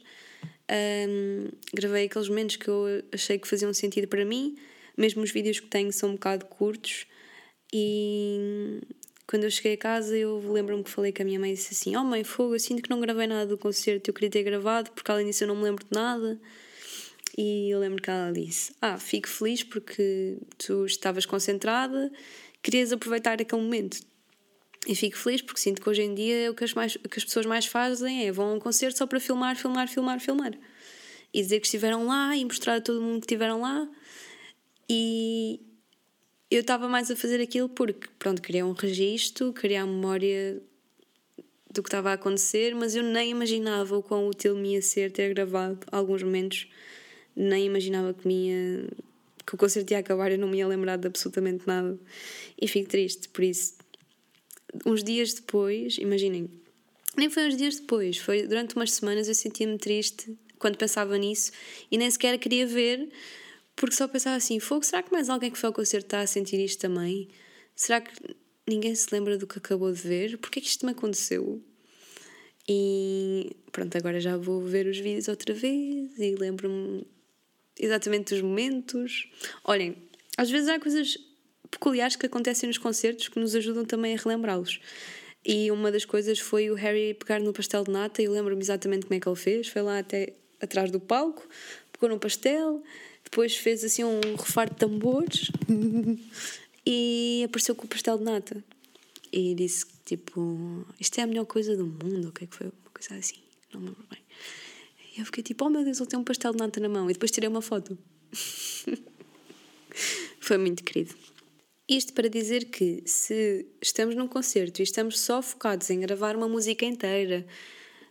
Um, 0.70 1.50
gravei 1.74 2.06
aqueles 2.06 2.30
momentos 2.30 2.58
que 2.58 2.68
eu 2.68 3.04
achei 3.12 3.40
que 3.40 3.48
faziam 3.48 3.74
sentido 3.74 4.08
para 4.08 4.24
mim. 4.24 4.56
Mesmo 4.96 5.24
os 5.24 5.32
vídeos 5.32 5.60
que 5.60 5.66
tenho 5.66 5.92
são 5.92 6.10
um 6.10 6.14
bocado 6.14 6.46
curtos. 6.46 7.08
E 7.74 8.82
quando 9.26 9.44
eu 9.44 9.52
cheguei 9.52 9.74
a 9.74 9.78
casa, 9.78 10.18
eu 10.18 10.40
lembro-me 10.52 10.84
que 10.84 10.90
falei 10.90 11.12
com 11.12 11.22
a 11.22 11.26
minha 11.26 11.40
mãe 11.40 11.52
e 11.52 11.56
disse 11.56 11.74
assim: 11.74 11.96
Oh 11.96 12.04
mãe, 12.04 12.24
fogo, 12.24 12.56
eu 12.56 12.60
sinto 12.60 12.82
que 12.82 12.90
não 12.90 13.00
gravei 13.00 13.28
nada 13.28 13.46
do 13.46 13.58
concerto, 13.58 14.10
eu 14.10 14.14
queria 14.14 14.30
ter 14.30 14.44
gravado, 14.44 14.92
porque 14.92 15.12
além 15.12 15.28
disso 15.28 15.44
eu 15.44 15.50
não 15.50 15.56
me 15.56 15.64
lembro 15.64 15.84
de 15.84 15.92
nada. 15.92 16.40
E 17.38 17.70
eu 17.70 17.80
lembro 17.80 18.02
que 18.02 18.10
ela 18.10 18.32
disse: 18.32 18.74
Ah, 18.82 18.98
fico 18.98 19.28
feliz 19.28 19.64
porque 19.64 20.38
tu 20.58 20.86
estavas 20.86 21.26
concentrada, 21.26 22.12
querias 22.64 22.92
aproveitar 22.92 23.42
aquele 23.42 23.62
momento. 23.62 24.00
E 24.88 24.96
fico 24.96 25.18
feliz 25.18 25.42
porque 25.42 25.60
sinto 25.60 25.82
que 25.82 25.90
hoje 25.90 26.02
em 26.02 26.16
dia 26.16 26.50
o 26.50 26.56
que 26.56 26.64
as, 26.64 26.74
mais, 26.74 26.96
o 26.96 27.10
que 27.10 27.20
as 27.20 27.26
pessoas 27.26 27.46
mais 27.46 27.66
fazem 27.66 28.26
é 28.26 28.32
vão 28.32 28.52
a 28.52 28.54
um 28.54 28.60
concerto 28.60 28.98
só 28.98 29.06
para 29.06 29.20
filmar, 29.20 29.58
filmar, 29.58 29.90
filmar, 29.90 30.22
filmar. 30.22 30.54
E 31.34 31.42
dizer 31.42 31.60
que 31.60 31.68
estiveram 31.68 32.08
lá 32.08 32.36
e 32.38 32.46
mostrar 32.46 32.76
a 32.76 32.82
todo 32.82 33.02
mundo 33.02 33.20
que 33.20 33.26
estiveram 33.26 33.60
lá. 33.60 33.86
E, 34.90 35.60
eu 36.50 36.62
estava 36.62 36.88
mais 36.88 37.12
a 37.12 37.16
fazer 37.16 37.42
aquilo 37.42 37.68
porque, 37.68 38.08
pronto, 38.18 38.42
queria 38.42 38.66
um 38.66 38.72
registro, 38.72 39.52
queria 39.52 39.84
a 39.84 39.86
memória 39.86 40.62
do 41.70 41.84
que 41.84 41.90
estava 41.90 42.12
a 42.12 42.14
acontecer, 42.14 42.74
mas 42.74 42.96
eu 42.96 43.04
nem 43.04 43.30
imaginava 43.30 43.98
o 43.98 44.02
quão 44.02 44.28
útil 44.28 44.56
me 44.56 44.74
ia 44.74 44.82
ser 44.82 45.12
ter 45.12 45.34
gravado 45.34 45.80
alguns 45.92 46.24
momentos, 46.24 46.68
nem 47.36 47.66
imaginava 47.66 48.14
que, 48.14 48.28
ia, 48.28 48.88
que 49.46 49.56
o 49.56 49.58
concerto 49.58 49.92
ia 49.94 50.00
acabar, 50.00 50.32
eu 50.32 50.40
não 50.40 50.48
me 50.48 50.58
ia 50.58 50.68
lembrar 50.68 50.98
de 50.98 51.08
absolutamente 51.08 51.68
nada. 51.68 51.98
E 52.60 52.68
fico 52.68 52.90
triste 52.90 53.30
por 53.30 53.44
isso. 53.44 53.76
Uns 54.86 55.04
dias 55.04 55.34
depois, 55.34 55.98
imaginem, 55.98 56.50
nem 57.18 57.30
foi 57.30 57.48
uns 57.48 57.58
dias 57.58 57.80
depois, 57.80 58.18
foi 58.18 58.48
durante 58.48 58.76
umas 58.76 58.92
semanas 58.94 59.28
eu 59.28 59.36
sentia-me 59.36 59.78
triste 59.78 60.38
quando 60.58 60.78
pensava 60.78 61.18
nisso 61.18 61.52
e 61.92 61.98
nem 61.98 62.10
sequer 62.10 62.38
queria 62.38 62.66
ver 62.66 63.10
porque 63.78 63.96
só 63.96 64.08
pensava 64.08 64.36
assim: 64.36 64.60
fogo, 64.60 64.84
será 64.84 65.02
que 65.02 65.14
mais 65.14 65.30
alguém 65.30 65.50
que 65.50 65.58
foi 65.58 65.68
ao 65.68 65.74
concerto 65.74 66.08
está 66.08 66.20
a 66.20 66.28
sentir 66.28 66.60
isto 66.60 66.82
também? 66.82 67.30
Será 67.76 68.02
que 68.02 68.12
ninguém 68.68 68.94
se 68.94 69.08
lembra 69.14 69.38
do 69.38 69.48
que 69.48 69.60
acabou 69.60 69.94
de 69.94 70.02
ver? 70.02 70.38
Porquê 70.40 70.60
que 70.60 70.68
isto 70.68 70.86
me 70.86 70.92
aconteceu? 70.92 71.64
E 72.68 73.56
pronto, 73.72 73.96
agora 73.98 74.20
já 74.20 74.36
vou 74.36 74.62
ver 74.62 74.88
os 74.88 74.98
vídeos 74.98 75.30
outra 75.30 75.54
vez 75.54 76.18
e 76.18 76.36
lembro-me 76.36 77.08
exatamente 77.80 78.34
dos 78.34 78.42
momentos. 78.42 79.30
Olhem, 79.64 79.96
às 80.36 80.50
vezes 80.50 80.68
há 80.68 80.80
coisas 80.80 81.18
peculiares 81.70 82.16
que 82.16 82.26
acontecem 82.26 82.68
nos 82.68 82.78
concertos 82.78 83.30
que 83.30 83.40
nos 83.40 83.56
ajudam 83.56 83.86
também 83.86 84.16
a 84.16 84.18
relembrá-los. 84.18 84.82
E 85.46 85.72
uma 85.72 85.92
das 85.92 86.04
coisas 86.04 86.40
foi 86.40 86.70
o 86.70 86.74
Harry 86.74 87.14
pegar 87.14 87.40
no 87.40 87.54
pastel 87.54 87.84
de 87.84 87.92
nata 87.92 88.22
e 88.22 88.26
eu 88.26 88.34
lembro-me 88.34 88.62
exatamente 88.62 89.06
como 89.06 89.16
é 89.16 89.20
que 89.20 89.30
ele 89.30 89.36
fez. 89.36 89.68
Foi 89.68 89.82
lá 89.82 90.00
até 90.00 90.34
atrás 90.60 90.92
do 90.92 91.00
palco, 91.00 91.48
pegou 92.00 92.10
no 92.10 92.20
pastel, 92.20 92.82
depois 93.24 93.56
fez 93.58 93.84
assim 93.84 94.04
um 94.04 94.20
refarto 94.38 94.74
de 94.74 94.80
tambores 94.80 95.52
e 96.86 97.44
apareceu 97.46 97.76
com 97.76 97.86
o 97.86 97.88
pastel 97.88 98.18
de 98.18 98.24
nata. 98.24 98.64
E 99.32 99.54
disse 99.56 99.86
tipo, 100.06 100.86
isto 101.00 101.20
é 101.20 101.24
a 101.24 101.28
melhor 101.28 101.46
coisa 101.46 101.76
do 101.76 101.86
mundo, 101.86 102.30
o 102.30 102.32
que 102.32 102.46
é 102.46 102.48
que 102.48 102.56
foi? 102.56 102.68
Uma 102.68 102.92
coisa 102.94 103.16
assim, 103.16 103.36
não 103.74 103.82
me 103.82 103.88
lembro 103.88 104.06
bem. 104.10 104.20
E 105.16 105.20
eu 105.20 105.26
fiquei 105.26 105.44
tipo, 105.44 105.66
oh 105.66 105.70
meu 105.70 105.84
Deus, 105.84 106.00
ele 106.00 106.10
tem 106.10 106.20
um 106.20 106.24
pastel 106.24 106.54
de 106.54 106.60
nata 106.60 106.80
na 106.80 106.88
mão. 106.88 107.10
E 107.10 107.14
depois 107.14 107.32
tirei 107.32 107.50
uma 107.50 107.62
foto. 107.62 107.98
foi 110.40 110.58
muito 110.58 110.84
querido. 110.84 111.14
Isto 111.90 112.14
para 112.14 112.30
dizer 112.30 112.66
que 112.66 113.02
se 113.06 113.66
estamos 113.82 114.16
num 114.16 114.28
concerto 114.28 114.82
e 114.82 114.84
estamos 114.84 115.20
só 115.20 115.42
focados 115.42 115.90
em 115.90 116.00
gravar 116.00 116.36
uma 116.36 116.48
música 116.48 116.86
inteira, 116.86 117.46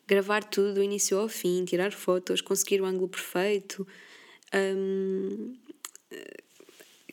gravar 0.07 0.45
tudo 0.45 0.75
do 0.75 0.83
início 0.83 1.19
ao 1.19 1.29
fim, 1.29 1.65
tirar 1.65 1.93
fotos, 1.93 2.41
conseguir 2.41 2.81
o 2.81 2.85
ângulo 2.85 3.09
perfeito, 3.09 3.87
um, 4.55 5.57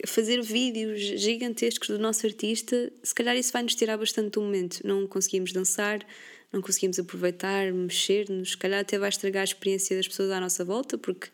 fazer 0.06 0.42
vídeos 0.42 1.00
gigantescos 1.00 1.88
do 1.88 2.00
nosso 2.00 2.26
artista, 2.26 2.92
se 3.02 3.16
calhar 3.16 3.36
isso 3.36 3.52
vai 3.54 3.64
nos 3.64 3.76
tirar 3.76 3.98
bastante 3.98 4.32
do 4.32 4.42
momento. 4.42 4.86
Não 4.86 5.08
conseguimos 5.08 5.52
dançar, 5.52 6.06
não 6.52 6.62
conseguimos 6.62 7.00
aproveitar, 7.00 7.72
mexer-nos, 7.74 8.52
se 8.52 8.58
calhar 8.58 8.82
até 8.82 9.00
vai 9.00 9.10
estragar 9.10 9.42
a 9.42 9.46
experiência 9.46 9.96
das 9.96 10.08
pessoas 10.08 10.30
à 10.32 10.40
nossa 10.40 10.64
volta, 10.64 10.98
porque 10.98 11.30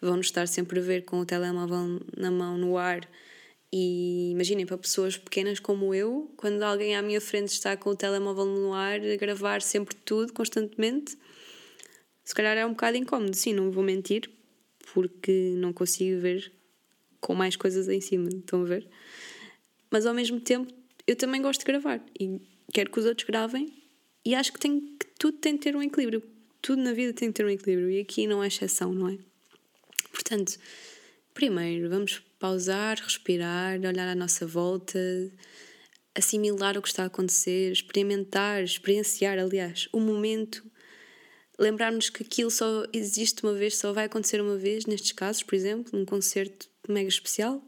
vão 0.00 0.16
nos 0.16 0.26
estar 0.26 0.48
sempre 0.48 0.80
a 0.80 0.82
ver 0.82 1.04
com 1.04 1.20
o 1.20 1.24
telemóvel 1.24 2.00
na 2.16 2.30
mão, 2.30 2.58
no 2.58 2.76
ar. 2.76 3.08
E 3.76 4.30
imaginem, 4.30 4.64
para 4.64 4.78
pessoas 4.78 5.18
pequenas 5.18 5.58
como 5.58 5.92
eu, 5.92 6.32
quando 6.36 6.62
alguém 6.62 6.94
à 6.94 7.02
minha 7.02 7.20
frente 7.20 7.48
está 7.48 7.76
com 7.76 7.90
o 7.90 7.96
telemóvel 7.96 8.46
no 8.46 8.72
ar 8.72 9.00
a 9.00 9.16
gravar 9.16 9.60
sempre 9.62 9.96
tudo, 9.96 10.32
constantemente, 10.32 11.18
se 12.22 12.32
calhar 12.32 12.56
é 12.56 12.64
um 12.64 12.70
bocado 12.70 12.96
incómodo, 12.96 13.34
sim, 13.34 13.52
não 13.52 13.72
vou 13.72 13.82
mentir, 13.82 14.30
porque 14.92 15.54
não 15.56 15.72
consigo 15.72 16.20
ver 16.20 16.52
com 17.20 17.34
mais 17.34 17.56
coisas 17.56 17.88
em 17.88 18.00
cima, 18.00 18.28
estão 18.28 18.62
a 18.62 18.64
ver? 18.64 18.88
Mas 19.90 20.06
ao 20.06 20.14
mesmo 20.14 20.38
tempo 20.38 20.72
eu 21.04 21.16
também 21.16 21.42
gosto 21.42 21.58
de 21.58 21.66
gravar 21.66 22.00
e 22.20 22.40
quero 22.72 22.92
que 22.92 23.00
os 23.00 23.06
outros 23.06 23.26
gravem 23.26 23.74
e 24.24 24.36
acho 24.36 24.52
que, 24.52 24.60
tem, 24.60 24.78
que 24.80 25.06
tudo 25.18 25.38
tem 25.38 25.54
de 25.54 25.62
ter 25.62 25.74
um 25.74 25.82
equilíbrio. 25.82 26.22
Tudo 26.62 26.80
na 26.80 26.92
vida 26.92 27.12
tem 27.12 27.26
de 27.26 27.34
ter 27.34 27.44
um 27.44 27.50
equilíbrio 27.50 27.90
e 27.90 27.98
aqui 27.98 28.28
não 28.28 28.40
é 28.40 28.46
exceção, 28.46 28.94
não 28.94 29.08
é? 29.08 29.18
Portanto, 30.12 30.60
primeiro 31.34 31.90
vamos 31.90 32.22
pausar, 32.38 32.96
respirar, 32.96 33.78
olhar 33.80 34.08
à 34.08 34.14
nossa 34.14 34.46
volta, 34.46 34.98
assimilar 36.14 36.78
o 36.78 36.82
que 36.82 36.88
está 36.88 37.02
a 37.02 37.06
acontecer, 37.06 37.72
experimentar, 37.72 38.62
experienciar, 38.62 39.38
aliás, 39.38 39.88
o 39.92 40.00
momento 40.00 40.64
lembrarmos 41.58 42.08
que 42.08 42.22
aquilo 42.22 42.50
só 42.50 42.84
existe 42.92 43.42
uma 43.42 43.52
vez, 43.52 43.76
só 43.76 43.92
vai 43.92 44.06
acontecer 44.06 44.40
uma 44.40 44.56
vez, 44.56 44.86
nestes 44.86 45.12
casos, 45.12 45.42
por 45.42 45.54
exemplo, 45.54 45.96
num 45.96 46.04
concerto 46.04 46.68
mega 46.88 47.08
especial. 47.08 47.62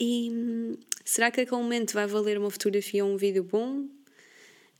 E 0.00 0.30
hum, 0.30 0.76
será 1.04 1.30
que 1.30 1.40
aquele 1.40 1.60
momento 1.60 1.92
vai 1.92 2.06
valer 2.06 2.38
uma 2.38 2.50
fotografia 2.50 3.04
ou 3.04 3.12
um 3.12 3.16
vídeo 3.16 3.42
bom? 3.42 3.88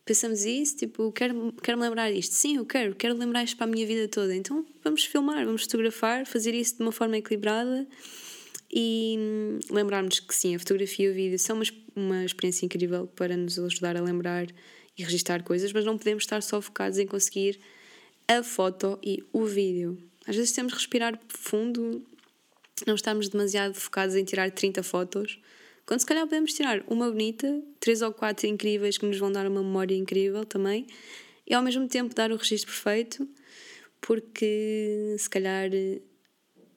Pensamos 0.08 0.42
isso, 0.46 0.74
tipo, 0.74 1.12
quero, 1.12 1.52
quero 1.62 1.78
lembrar 1.78 2.10
disto. 2.10 2.32
Sim, 2.32 2.56
eu 2.56 2.64
quero, 2.64 2.94
quero 2.94 3.14
lembrar 3.14 3.44
isto 3.44 3.58
para 3.58 3.66
a 3.66 3.70
minha 3.70 3.86
vida 3.86 4.08
toda. 4.08 4.34
Então 4.34 4.64
vamos 4.82 5.04
filmar, 5.04 5.44
vamos 5.44 5.64
fotografar, 5.64 6.24
fazer 6.24 6.54
isso 6.54 6.78
de 6.78 6.82
uma 6.82 6.90
forma 6.90 7.18
equilibrada 7.18 7.86
e 8.72 9.16
hum, 9.18 9.58
lembrarmos 9.70 10.18
que 10.18 10.34
sim, 10.34 10.56
a 10.56 10.58
fotografia 10.58 11.08
e 11.08 11.10
o 11.10 11.14
vídeo 11.14 11.38
são 11.38 11.56
uma, 11.56 11.64
uma 11.94 12.24
experiência 12.24 12.64
incrível 12.64 13.06
para 13.06 13.36
nos 13.36 13.58
ajudar 13.58 13.98
a 13.98 14.00
lembrar 14.00 14.46
e 14.96 15.04
registrar 15.04 15.42
coisas, 15.42 15.74
mas 15.74 15.84
não 15.84 15.98
podemos 15.98 16.22
estar 16.22 16.42
só 16.42 16.58
focados 16.62 16.96
em 16.96 17.06
conseguir 17.06 17.60
a 18.26 18.42
foto 18.42 18.98
e 19.04 19.22
o 19.30 19.44
vídeo. 19.44 19.98
Às 20.26 20.36
vezes 20.36 20.52
temos 20.52 20.72
de 20.72 20.78
respirar 20.78 21.20
fundo, 21.28 22.02
não 22.86 22.94
estamos 22.94 23.28
demasiado 23.28 23.74
focados 23.74 24.16
em 24.16 24.24
tirar 24.24 24.50
30 24.50 24.82
fotos, 24.82 25.38
Quando 25.88 26.00
se 26.00 26.06
calhar 26.06 26.26
podemos 26.26 26.52
tirar 26.52 26.84
uma 26.86 27.10
bonita, 27.10 27.62
três 27.80 28.02
ou 28.02 28.12
quatro 28.12 28.46
incríveis 28.46 28.98
que 28.98 29.06
nos 29.06 29.16
vão 29.16 29.32
dar 29.32 29.46
uma 29.46 29.62
memória 29.62 29.94
incrível 29.94 30.44
também, 30.44 30.86
e 31.46 31.54
ao 31.54 31.62
mesmo 31.62 31.88
tempo 31.88 32.14
dar 32.14 32.30
o 32.30 32.36
registro 32.36 32.70
perfeito, 32.70 33.26
porque 33.98 35.16
se 35.18 35.30
calhar 35.30 35.70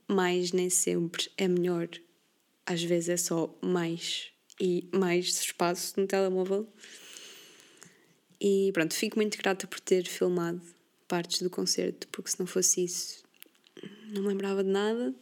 mais 0.08 0.54
nem 0.54 0.70
sempre 0.70 1.30
é 1.38 1.46
melhor. 1.46 1.90
Às 2.66 2.82
vezes 2.82 3.10
é 3.10 3.18
só 3.18 3.54
mais 3.62 4.32
e 4.58 4.88
mais 4.94 5.28
espaço 5.42 6.00
no 6.00 6.08
telemóvel. 6.08 6.66
E 8.40 8.72
pronto, 8.72 8.94
fico 8.94 9.18
muito 9.18 9.38
grata 9.38 9.68
por 9.68 9.82
ter 9.82 10.08
filmado 10.08 10.62
partes 11.06 11.42
do 11.42 11.50
concerto, 11.50 12.08
porque 12.14 12.32
se 12.32 12.40
não 12.40 12.48
fosse 12.48 12.86
isso, 12.86 13.26
não 14.14 14.22
lembrava 14.22 14.64
de 14.64 14.70
nada. 14.70 15.14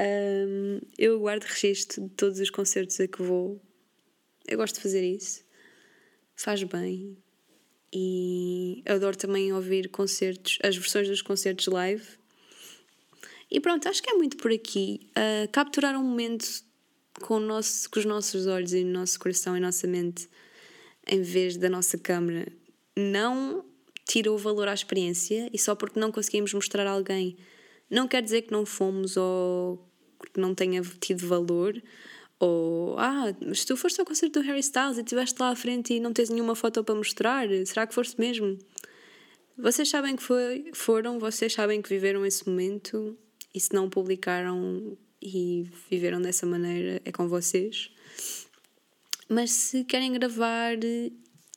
Um, 0.00 0.80
eu 0.96 1.18
guardo 1.18 1.42
registro 1.42 2.04
de 2.04 2.10
todos 2.10 2.38
os 2.38 2.50
concertos 2.50 3.00
a 3.00 3.08
que 3.08 3.22
vou. 3.22 3.60
Eu 4.46 4.58
gosto 4.58 4.76
de 4.76 4.82
fazer 4.82 5.02
isso. 5.02 5.44
Faz 6.36 6.62
bem. 6.62 7.16
E 7.92 8.82
adoro 8.86 9.16
também 9.16 9.52
ouvir 9.52 9.88
concertos, 9.88 10.58
as 10.62 10.76
versões 10.76 11.08
dos 11.08 11.22
concertos 11.22 11.66
live. 11.66 12.06
E 13.50 13.58
pronto, 13.60 13.88
acho 13.88 14.02
que 14.02 14.10
é 14.10 14.14
muito 14.14 14.36
por 14.36 14.52
aqui. 14.52 15.00
Uh, 15.10 15.50
capturar 15.50 15.96
um 15.96 16.04
momento 16.04 16.46
com, 17.22 17.40
nosso, 17.40 17.90
com 17.90 17.98
os 17.98 18.04
nossos 18.04 18.46
olhos 18.46 18.72
e 18.72 18.82
o 18.82 18.86
nosso 18.86 19.18
coração 19.18 19.56
e 19.56 19.60
nossa 19.60 19.86
mente, 19.86 20.28
em 21.06 21.22
vez 21.22 21.56
da 21.56 21.68
nossa 21.68 21.96
câmera, 21.98 22.46
não 22.96 23.64
tira 24.06 24.30
o 24.30 24.38
valor 24.38 24.68
à 24.68 24.74
experiência 24.74 25.50
e 25.52 25.58
só 25.58 25.74
porque 25.74 25.98
não 25.98 26.12
conseguimos 26.12 26.52
mostrar 26.52 26.86
a 26.86 26.90
alguém 26.90 27.36
não 27.90 28.06
quer 28.06 28.22
dizer 28.22 28.42
que 28.42 28.52
não 28.52 28.66
fomos 28.66 29.16
ou 29.16 29.87
que 30.32 30.40
não 30.40 30.54
tenha 30.54 30.82
tido 31.00 31.26
valor 31.26 31.80
ou 32.40 32.96
ah, 32.98 33.34
mas 33.44 33.64
tu 33.64 33.76
foste 33.76 34.00
ao 34.00 34.06
concerto 34.06 34.40
do 34.40 34.46
Harry 34.46 34.60
Styles 34.60 34.96
e 34.96 35.00
estiveste 35.00 35.40
lá 35.40 35.50
à 35.50 35.56
frente 35.56 35.94
e 35.94 36.00
não 36.00 36.12
tens 36.12 36.30
nenhuma 36.30 36.54
foto 36.54 36.84
para 36.84 36.94
mostrar, 36.94 37.48
será 37.66 37.86
que 37.86 37.94
foste 37.94 38.18
mesmo? 38.18 38.56
Vocês 39.56 39.88
sabem 39.88 40.14
que 40.14 40.22
foi, 40.22 40.70
foram, 40.72 41.18
vocês 41.18 41.52
sabem 41.52 41.82
que 41.82 41.88
viveram 41.88 42.24
esse 42.24 42.48
momento 42.48 43.18
e 43.52 43.58
se 43.58 43.74
não 43.74 43.90
publicaram 43.90 44.96
e 45.20 45.68
viveram 45.90 46.22
dessa 46.22 46.46
maneira 46.46 47.02
é 47.04 47.10
com 47.10 47.26
vocês. 47.28 47.90
Mas 49.28 49.50
se 49.50 49.84
querem 49.84 50.12
gravar 50.12 50.76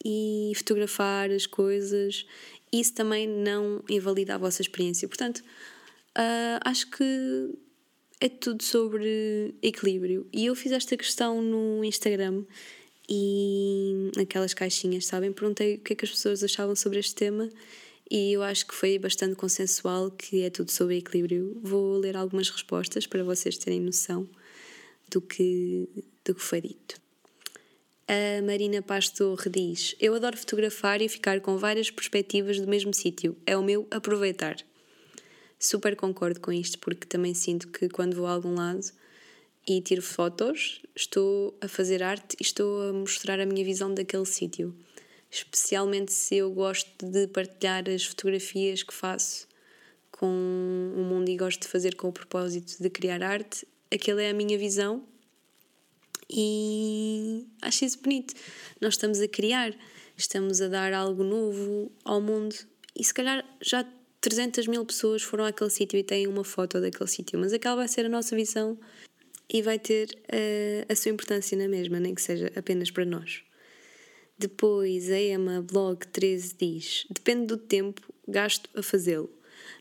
e 0.04 0.52
fotografar 0.56 1.30
as 1.30 1.45
coisas, 1.45 2.26
isso 2.74 2.93
também 2.95 3.28
não 3.28 3.84
invalida 3.88 4.34
a 4.34 4.38
vossa 4.39 4.63
experiência. 4.63 5.08
Portanto, 5.08 5.38
uh, 6.17 6.60
acho 6.65 6.89
que 6.89 7.54
é 8.22 8.30
tudo 8.30 8.64
sobre 8.64 9.56
equilíbrio. 9.64 10.28
E 10.32 10.46
eu 10.46 10.56
fiz 10.56 10.72
esta 10.72 10.96
questão 10.96 11.42
no 11.42 11.84
Instagram 11.84 12.46
e 13.10 14.12
naquelas 14.16 14.54
caixinhas, 14.54 15.08
sabem? 15.08 15.34
Perguntei 15.34 15.76
o 15.76 15.80
que 15.80 15.94
é 15.94 15.96
que 15.96 16.06
as 16.06 16.12
pessoas 16.12 16.44
achavam 16.44 16.76
sobre 16.76 17.00
este 17.00 17.16
tema 17.16 17.50
e 18.10 18.34
eu 18.34 18.44
acho 18.44 18.68
que 18.68 18.76
foi 18.76 19.00
bastante 19.00 19.36
consensual 19.36 20.12
que 20.12 20.44
é 20.44 20.52
tudo 20.52 20.70
sobre 20.70 20.98
equilíbrio. 20.98 21.60
Vou 21.64 21.98
ler 21.98 22.16
algumas 22.16 22.48
respostas 22.50 23.08
para 23.08 23.24
vocês 23.24 23.58
terem 23.58 23.82
noção 23.82 24.30
do 25.10 25.20
que, 25.20 25.90
do 26.24 26.36
que 26.36 26.42
foi 26.42 26.62
dito. 26.62 27.02
A 28.08 28.42
Marina 28.44 28.84
Pastor 28.84 29.50
diz: 29.50 29.96
Eu 30.00 30.14
adoro 30.14 30.38
fotografar 30.38 31.02
e 31.02 31.10
ficar 31.10 31.42
com 31.42 31.58
várias 31.58 31.90
perspectivas 31.90 32.60
do 32.60 32.68
mesmo 32.68 32.94
sítio. 32.94 33.36
É 33.48 33.58
o 33.58 33.64
meu 33.64 33.88
aproveitar. 33.90 34.58
Super 35.62 35.95
concordo 35.95 36.39
com 36.39 36.52
isto, 36.52 36.80
porque 36.80 37.06
também 37.06 37.36
sinto 37.36 37.67
que 37.67 37.88
quando 37.88 38.15
vou 38.15 38.26
a 38.26 38.32
algum 38.32 38.56
lado 38.56 38.84
e 39.67 39.80
tiro 39.80 40.02
fotos, 40.02 40.82
estou 40.95 41.56
a 41.62 41.67
fazer 41.67 42.02
arte 42.02 42.36
e 42.39 42.43
estou 42.43 42.89
a 42.89 42.91
mostrar 42.91 43.39
a 43.39 43.45
minha 43.45 43.63
visão 43.63 43.93
daquele 43.93 44.26
sítio. 44.26 44.76
Especialmente 45.30 46.12
se 46.13 46.38
eu 46.38 46.52
gosto 46.52 47.06
de 47.06 47.28
partilhar 47.28 47.88
as 47.88 48.04
fotografias 48.04 48.82
que 48.82 48.91
faço 48.91 49.47
com 50.10 50.26
o 50.95 51.04
mundo 51.04 51.30
e 51.30 51.38
gosto 51.38 51.62
de 51.62 51.67
fazer 51.67 51.93
com 51.93 52.08
o 52.08 52.12
propósito 52.12 52.82
de 52.82 52.89
criar 52.89 53.21
arte, 53.21 53.63
aquela 53.93 54.19
é 54.19 54.32
a 54.32 54.34
minha 54.34 54.58
visão 54.58 55.04
e 56.28 57.45
acho 57.62 57.86
isso 57.86 58.00
bonito. 58.02 58.34
Nós 58.82 58.95
estamos 58.95 59.21
a 59.21 59.28
criar, 59.28 59.76
estamos 60.17 60.60
a 60.60 60.67
dar 60.67 60.91
algo 60.91 61.24
novo 61.24 61.91
ao 62.04 62.19
mundo 62.19 62.56
e 62.95 63.04
se 63.04 63.13
calhar 63.13 63.45
já 63.62 63.86
300 64.22 64.68
mil 64.68 64.86
pessoas 64.86 65.24
foram 65.24 65.46
àquele 65.46 65.72
sítio 65.72 65.98
e 65.98 66.04
têm 66.04 66.28
uma 66.28 66.44
foto 66.44 66.80
daquele 66.80 67.10
sítio, 67.10 67.40
mas 67.40 67.52
aquela 67.52 67.76
vai 67.76 67.88
ser 67.88 68.06
a 68.06 68.10
nossa 68.10 68.36
visão 68.36 68.78
e 69.52 69.62
vai 69.64 69.80
ter 69.80 70.10
uh, 70.12 70.92
a 70.92 70.96
sua 70.96 71.12
importância 71.12 71.58
na 71.58 71.68
mesma, 71.68 72.00
nem 72.00 72.14
que 72.14 72.22
seja 72.22 72.52
apenas 72.56 72.92
para 72.92 73.04
nós. 73.04 73.44
Depois 74.38 75.10
a 75.12 75.20
Emma 75.20 75.62
Blog 75.62 76.06
13 76.08 76.56
diz: 76.58 77.06
Depende 77.10 77.48
do 77.48 77.58
tempo 77.58 78.02
gasto 78.28 78.70
a 78.76 78.84
fazê-lo. 78.84 79.30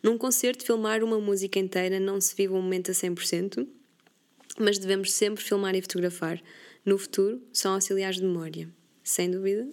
Num 0.02 0.16
concerto, 0.16 0.64
filmar 0.64 1.04
uma 1.04 1.20
música 1.20 1.58
inteira 1.58 2.00
não 2.00 2.20
se 2.20 2.34
vive 2.34 2.54
um 2.54 2.62
momento 2.62 2.90
a 2.90 2.94
100%, 2.94 3.66
mas 4.58 4.78
devemos 4.78 5.12
sempre 5.12 5.44
filmar 5.44 5.74
e 5.74 5.82
fotografar. 5.82 6.42
No 6.84 6.96
futuro, 6.96 7.42
são 7.52 7.74
auxiliares 7.74 8.16
de 8.16 8.22
memória. 8.22 8.68
Sem 9.04 9.30
dúvida, 9.30 9.68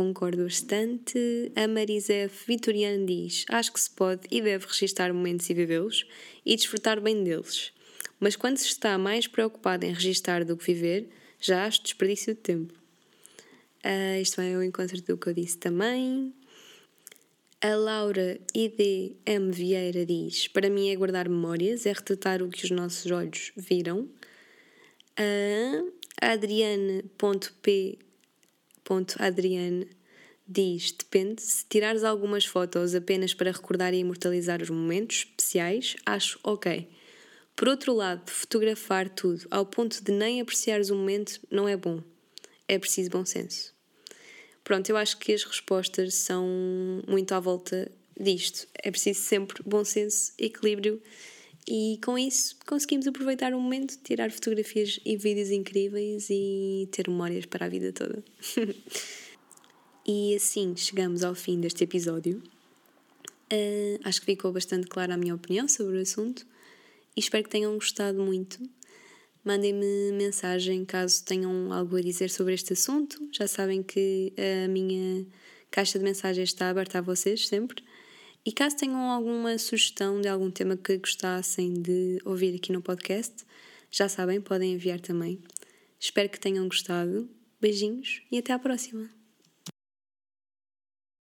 concordo 0.00 0.44
bastante. 0.44 1.52
A 1.54 1.68
Marisef 1.68 2.46
Vitoriano 2.46 3.04
diz: 3.04 3.44
Acho 3.50 3.70
que 3.70 3.80
se 3.80 3.90
pode 3.90 4.22
e 4.30 4.40
deve 4.40 4.66
registar 4.66 5.12
momentos 5.12 5.50
e 5.50 5.54
vivê-los 5.54 6.06
e 6.44 6.56
desfrutar 6.56 7.00
bem 7.02 7.22
deles. 7.22 7.70
Mas 8.18 8.34
quando 8.34 8.56
se 8.56 8.66
está 8.66 8.96
mais 8.96 9.26
preocupado 9.26 9.84
em 9.84 9.92
registar 9.92 10.42
do 10.42 10.56
que 10.56 10.72
viver, 10.72 11.06
já 11.38 11.66
acho 11.66 11.82
desperdício 11.82 12.34
de 12.34 12.40
tempo. 12.40 12.74
Uh, 13.84 14.20
isto 14.20 14.40
é 14.40 14.56
o 14.56 14.62
encontro 14.62 15.00
do 15.02 15.18
que 15.18 15.28
eu 15.28 15.34
disse 15.34 15.58
também. 15.58 16.32
A 17.60 17.74
Laura 17.74 18.40
IDM 18.54 19.50
Vieira 19.52 20.06
diz: 20.06 20.48
Para 20.48 20.70
mim 20.70 20.88
é 20.88 20.96
guardar 20.96 21.28
memórias, 21.28 21.84
é 21.84 21.92
retratar 21.92 22.42
o 22.42 22.48
que 22.48 22.64
os 22.64 22.70
nossos 22.70 23.10
olhos 23.10 23.52
viram. 23.54 24.08
A 26.22 26.32
Adriane.p. 26.32 27.98
Adriane 29.18 29.86
diz: 30.46 30.92
Depende, 30.92 31.42
se 31.42 31.64
tirares 31.68 32.02
algumas 32.02 32.44
fotos 32.44 32.94
apenas 32.94 33.32
para 33.32 33.52
recordar 33.52 33.94
e 33.94 33.98
imortalizar 33.98 34.60
os 34.60 34.70
momentos 34.70 35.18
especiais, 35.18 35.96
acho 36.04 36.38
ok. 36.42 36.88
Por 37.54 37.68
outro 37.68 37.94
lado, 37.94 38.30
fotografar 38.30 39.08
tudo 39.08 39.46
ao 39.50 39.66
ponto 39.66 40.02
de 40.02 40.10
nem 40.12 40.40
apreciares 40.40 40.90
o 40.90 40.94
momento 40.94 41.40
não 41.50 41.68
é 41.68 41.76
bom. 41.76 42.02
É 42.66 42.78
preciso 42.78 43.10
bom 43.10 43.24
senso. 43.24 43.74
Pronto, 44.64 44.88
eu 44.88 44.96
acho 44.96 45.18
que 45.18 45.32
as 45.32 45.44
respostas 45.44 46.14
são 46.14 46.46
muito 47.06 47.32
à 47.32 47.40
volta 47.40 47.90
disto. 48.18 48.66
É 48.82 48.90
preciso 48.90 49.20
sempre 49.20 49.62
bom 49.64 49.84
senso, 49.84 50.32
equilíbrio 50.38 51.02
e 51.68 51.98
com 52.04 52.18
isso 52.18 52.56
conseguimos 52.66 53.06
aproveitar 53.06 53.52
o 53.54 53.60
momento, 53.60 53.98
tirar 54.02 54.30
fotografias 54.30 54.98
e 55.04 55.16
vídeos 55.16 55.50
incríveis 55.50 56.28
e 56.30 56.88
ter 56.90 57.08
memórias 57.08 57.46
para 57.46 57.66
a 57.66 57.68
vida 57.68 57.92
toda. 57.92 58.22
e 60.06 60.34
assim 60.34 60.74
chegamos 60.76 61.22
ao 61.22 61.34
fim 61.34 61.60
deste 61.60 61.84
episódio. 61.84 62.42
Uh, 63.52 63.98
acho 64.04 64.20
que 64.20 64.26
ficou 64.26 64.52
bastante 64.52 64.86
clara 64.86 65.14
a 65.14 65.16
minha 65.16 65.34
opinião 65.34 65.66
sobre 65.66 65.98
o 65.98 66.00
assunto 66.00 66.46
e 67.16 67.20
espero 67.20 67.44
que 67.44 67.50
tenham 67.50 67.74
gostado 67.74 68.22
muito. 68.22 68.58
Mandem-me 69.44 70.12
mensagem 70.12 70.84
caso 70.84 71.24
tenham 71.24 71.72
algo 71.72 71.96
a 71.96 72.00
dizer 72.00 72.30
sobre 72.30 72.54
este 72.54 72.74
assunto. 72.74 73.28
Já 73.32 73.48
sabem 73.48 73.82
que 73.82 74.32
a 74.36 74.68
minha 74.68 75.26
caixa 75.70 75.98
de 75.98 76.04
mensagens 76.04 76.50
está 76.50 76.68
aberta 76.68 76.98
a 76.98 77.00
vocês 77.00 77.48
sempre. 77.48 77.82
E 78.44 78.52
caso 78.52 78.76
tenham 78.76 79.10
alguma 79.10 79.58
sugestão 79.58 80.20
de 80.20 80.28
algum 80.28 80.50
tema 80.50 80.76
que 80.76 80.96
gostassem 80.96 81.74
de 81.74 82.18
ouvir 82.24 82.56
aqui 82.56 82.72
no 82.72 82.80
podcast, 82.80 83.44
já 83.90 84.08
sabem, 84.08 84.40
podem 84.40 84.72
enviar 84.72 84.98
também. 84.98 85.42
Espero 85.98 86.28
que 86.30 86.40
tenham 86.40 86.66
gostado. 86.66 87.28
Beijinhos 87.60 88.22
e 88.32 88.38
até 88.38 88.54
à 88.54 88.58
próxima! 88.58 89.19